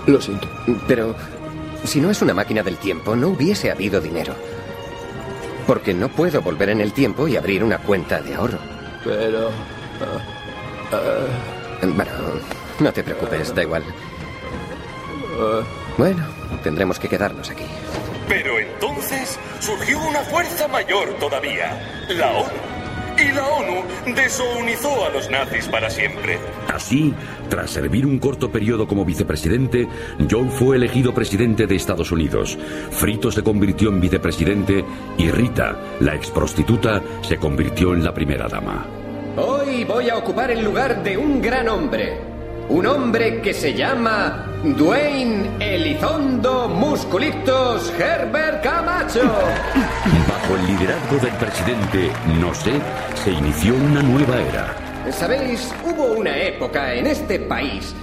Lo 0.07 0.19
siento. 0.19 0.49
Pero 0.89 1.15
si 1.85 2.01
no 2.01 2.11
es 2.11 2.21
una 2.21 2.33
máquina 2.33 2.63
del 2.63 2.75
tiempo, 2.75 3.15
no 3.15 3.29
hubiese 3.29 3.71
habido 3.71 4.01
dinero. 4.01 4.35
Porque 5.69 5.93
no 5.93 6.09
puedo 6.09 6.41
volver 6.41 6.69
en 6.69 6.81
el 6.81 6.93
tiempo 6.93 7.27
y 7.27 7.37
abrir 7.37 7.63
una 7.63 7.77
cuenta 7.77 8.19
de 8.21 8.33
ahorro. 8.33 8.57
Pero... 9.03 9.49
ah, 10.01 10.91
ah, 10.91 11.85
Bueno, 11.93 12.11
no 12.79 12.91
te 12.91 13.03
preocupes, 13.03 13.53
da 13.53 13.61
igual. 13.61 13.83
ah, 15.39 15.61
Bueno, 15.95 16.25
tendremos 16.63 16.97
que 16.97 17.07
quedarnos 17.07 17.51
aquí. 17.51 17.65
Pero 18.27 18.57
entonces 18.57 19.37
surgió 19.59 19.99
una 19.99 20.21
fuerza 20.21 20.67
mayor 20.67 21.13
todavía, 21.19 21.79
la 22.09 22.31
ONU. 22.31 22.49
Y 23.19 23.31
la 23.31 23.47
ONU 23.47 23.83
desunizó 24.15 25.05
a 25.05 25.09
los 25.09 25.29
nazis 25.29 25.67
para 25.67 25.91
siempre. 25.91 26.39
Así, 26.79 27.13
tras 27.49 27.71
servir 27.71 28.05
un 28.05 28.19
corto 28.19 28.49
periodo 28.49 28.87
como 28.87 29.03
vicepresidente, 29.03 29.85
John 30.31 30.49
fue 30.49 30.77
elegido 30.77 31.13
presidente 31.13 31.67
de 31.67 31.75
Estados 31.75 32.09
Unidos. 32.13 32.57
Frito 32.89 33.33
se 33.33 33.43
convirtió 33.43 33.89
en 33.89 33.99
vicepresidente 33.99 34.85
y 35.17 35.29
Rita, 35.29 35.77
la 35.99 36.15
ex 36.15 36.31
prostituta, 36.31 37.01
se 37.21 37.35
convirtió 37.35 37.93
en 37.93 38.01
la 38.01 38.13
primera 38.13 38.47
dama. 38.47 38.85
Hoy 39.35 39.83
voy 39.83 40.09
a 40.09 40.15
ocupar 40.15 40.51
el 40.51 40.63
lugar 40.63 41.03
de 41.03 41.17
un 41.17 41.41
gran 41.41 41.67
hombre. 41.67 42.21
Un 42.69 42.85
hombre 42.85 43.41
que 43.41 43.53
se 43.53 43.73
llama 43.73 44.45
Dwayne 44.63 45.57
Elizondo 45.59 46.69
Musculictos 46.69 47.91
Herbert 47.99 48.63
Camacho. 48.63 49.19
Bajo 50.29 50.55
el 50.55 50.65
liderazgo 50.65 51.17
del 51.17 51.33
presidente, 51.33 52.09
no 52.39 52.53
sé, 52.53 52.79
se 53.21 53.31
inició 53.31 53.75
una 53.75 54.01
nueva 54.01 54.41
era. 54.41 54.88
Sabéis, 55.11 55.73
hubo 55.83 56.13
una 56.13 56.37
época 56.37 56.93
en 56.93 57.07
este 57.07 57.39
país 57.39 57.93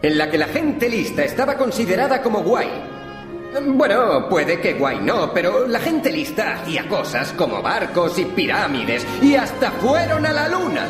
en 0.00 0.18
la 0.18 0.30
que 0.30 0.38
la 0.38 0.46
gente 0.46 0.88
lista 0.88 1.24
estaba 1.24 1.56
considerada 1.56 2.22
como 2.22 2.42
guay. 2.42 2.68
Bueno, 3.66 4.28
puede 4.28 4.60
que 4.60 4.74
guay 4.74 4.98
no, 5.00 5.32
pero 5.32 5.66
la 5.66 5.78
gente 5.78 6.10
lista 6.10 6.54
hacía 6.54 6.88
cosas 6.88 7.32
como 7.32 7.60
barcos 7.60 8.18
y 8.18 8.24
pirámides 8.24 9.06
y 9.20 9.34
hasta 9.34 9.70
fueron 9.72 10.24
a 10.24 10.32
la 10.32 10.48
luna. 10.48 10.86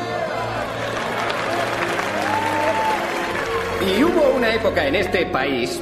Y 3.80 4.04
hubo 4.04 4.36
una 4.36 4.54
época 4.54 4.86
en 4.86 4.94
este 4.94 5.26
país, 5.26 5.80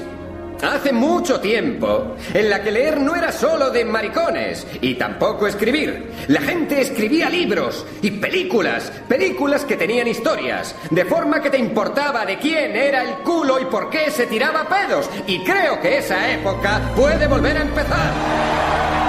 hace 0.63 0.93
mucho 0.93 1.41
tiempo, 1.41 2.17
en 2.33 2.51
la 2.51 2.63
que 2.63 2.71
leer 2.71 3.01
no 3.01 3.15
era 3.15 3.33
solo 3.33 3.71
de 3.71 3.85
maricones 3.85 4.67
y 4.81 4.95
tampoco 4.95 5.47
escribir. 5.47 6.11
La 6.29 6.41
gente 6.41 6.81
escribía 6.81 7.29
libros 7.29 7.87
y 8.03 8.13
películas, 8.13 8.93
películas 9.09 9.65
que 9.65 9.77
tenían 9.77 10.09
historias, 10.09 10.75
de 10.91 11.05
forma 11.05 11.43
que 11.43 11.51
te 11.51 11.59
importaba 11.59 12.25
de 12.25 12.39
quién 12.39 12.77
era 12.77 13.03
el 13.03 13.15
culo 13.19 13.61
y 13.61 13.65
por 13.67 13.91
qué 13.91 14.11
se 14.11 14.27
tiraba 14.27 14.69
pedos. 14.69 15.09
Y 15.27 15.43
creo 15.45 15.81
que 15.81 15.99
esa 15.99 16.31
época 16.33 16.81
puede 16.95 17.27
volver 17.27 17.57
a 17.57 17.63
empezar. 17.63 19.00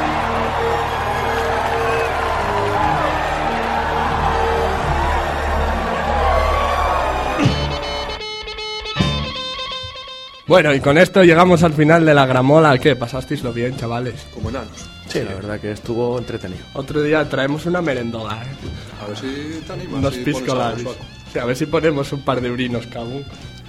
Bueno, 10.52 10.74
y 10.74 10.82
con 10.82 10.98
esto 10.98 11.24
llegamos 11.24 11.64
al 11.64 11.72
final 11.72 12.06
de 12.06 12.14
la 12.14 12.26
gramola. 12.26 12.78
¿Qué? 12.78 12.98
¿Pasasteislo 12.98 13.54
bien, 13.54 13.78
chavales? 13.78 14.28
Como 14.34 14.50
enanos. 14.50 14.86
Sí, 15.08 15.20
la 15.20 15.36
verdad 15.36 15.62
que 15.62 15.72
estuvo 15.72 16.20
entretenido. 16.20 16.60
Otro 16.74 17.02
día 17.02 17.24
traemos 17.30 17.66
una 17.68 17.82
merendola, 17.82 18.44
¿eh? 18.44 19.02
A 19.02 19.08
ver 19.08 19.18
si 19.18 19.62
te 19.66 19.72
animas. 19.72 20.14
Unos 20.14 20.50
algo, 20.50 20.80
Suaco. 20.82 21.06
Sí, 21.32 21.40
a 21.40 21.46
ver 21.46 21.56
si 21.56 21.68
ponemos 21.68 22.12
un 22.12 22.26
par 22.26 22.42
de 22.42 22.52
urinos, 22.52 22.86
cabrón. 22.88 23.24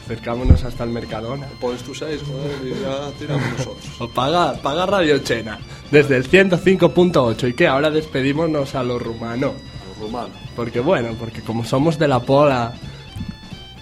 Acercámonos 0.05 0.65
hasta 0.65 0.83
el 0.83 0.91
Mercadona. 0.91 1.47
Pones 1.61 1.85
tus 1.85 1.99
seis, 1.99 2.21
joder, 2.27 2.59
y 2.67 2.71
ya 2.83 3.17
tiramos 3.17 3.49
nosotros. 3.59 3.87
O 4.01 4.09
paga, 4.09 4.55
paga 4.55 4.85
Radio 4.85 5.19
Chena. 5.19 5.61
Desde 5.93 6.17
el 6.17 6.29
105.8. 6.29 7.49
¿Y 7.49 7.53
qué? 7.53 7.69
Ahora 7.69 7.91
despedímonos 7.91 8.75
a 8.75 8.83
lo 8.83 8.99
rumano. 8.99 9.55
Rumano. 10.01 10.35
Porque 10.57 10.81
bueno, 10.81 11.15
porque 11.17 11.43
como 11.43 11.65
somos 11.65 11.97
de 11.97 12.09
la 12.09 12.19
pola... 12.19 12.73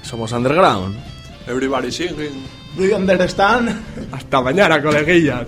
Somos 0.02 0.32
underground. 0.32 0.98
Everybody 1.46 1.90
singing. 1.90 2.59
Do 2.76 2.84
you 2.84 2.94
understand? 2.94 3.70
Hasta 4.12 4.40
mañana, 4.40 4.82
coleguillas. 4.82 5.46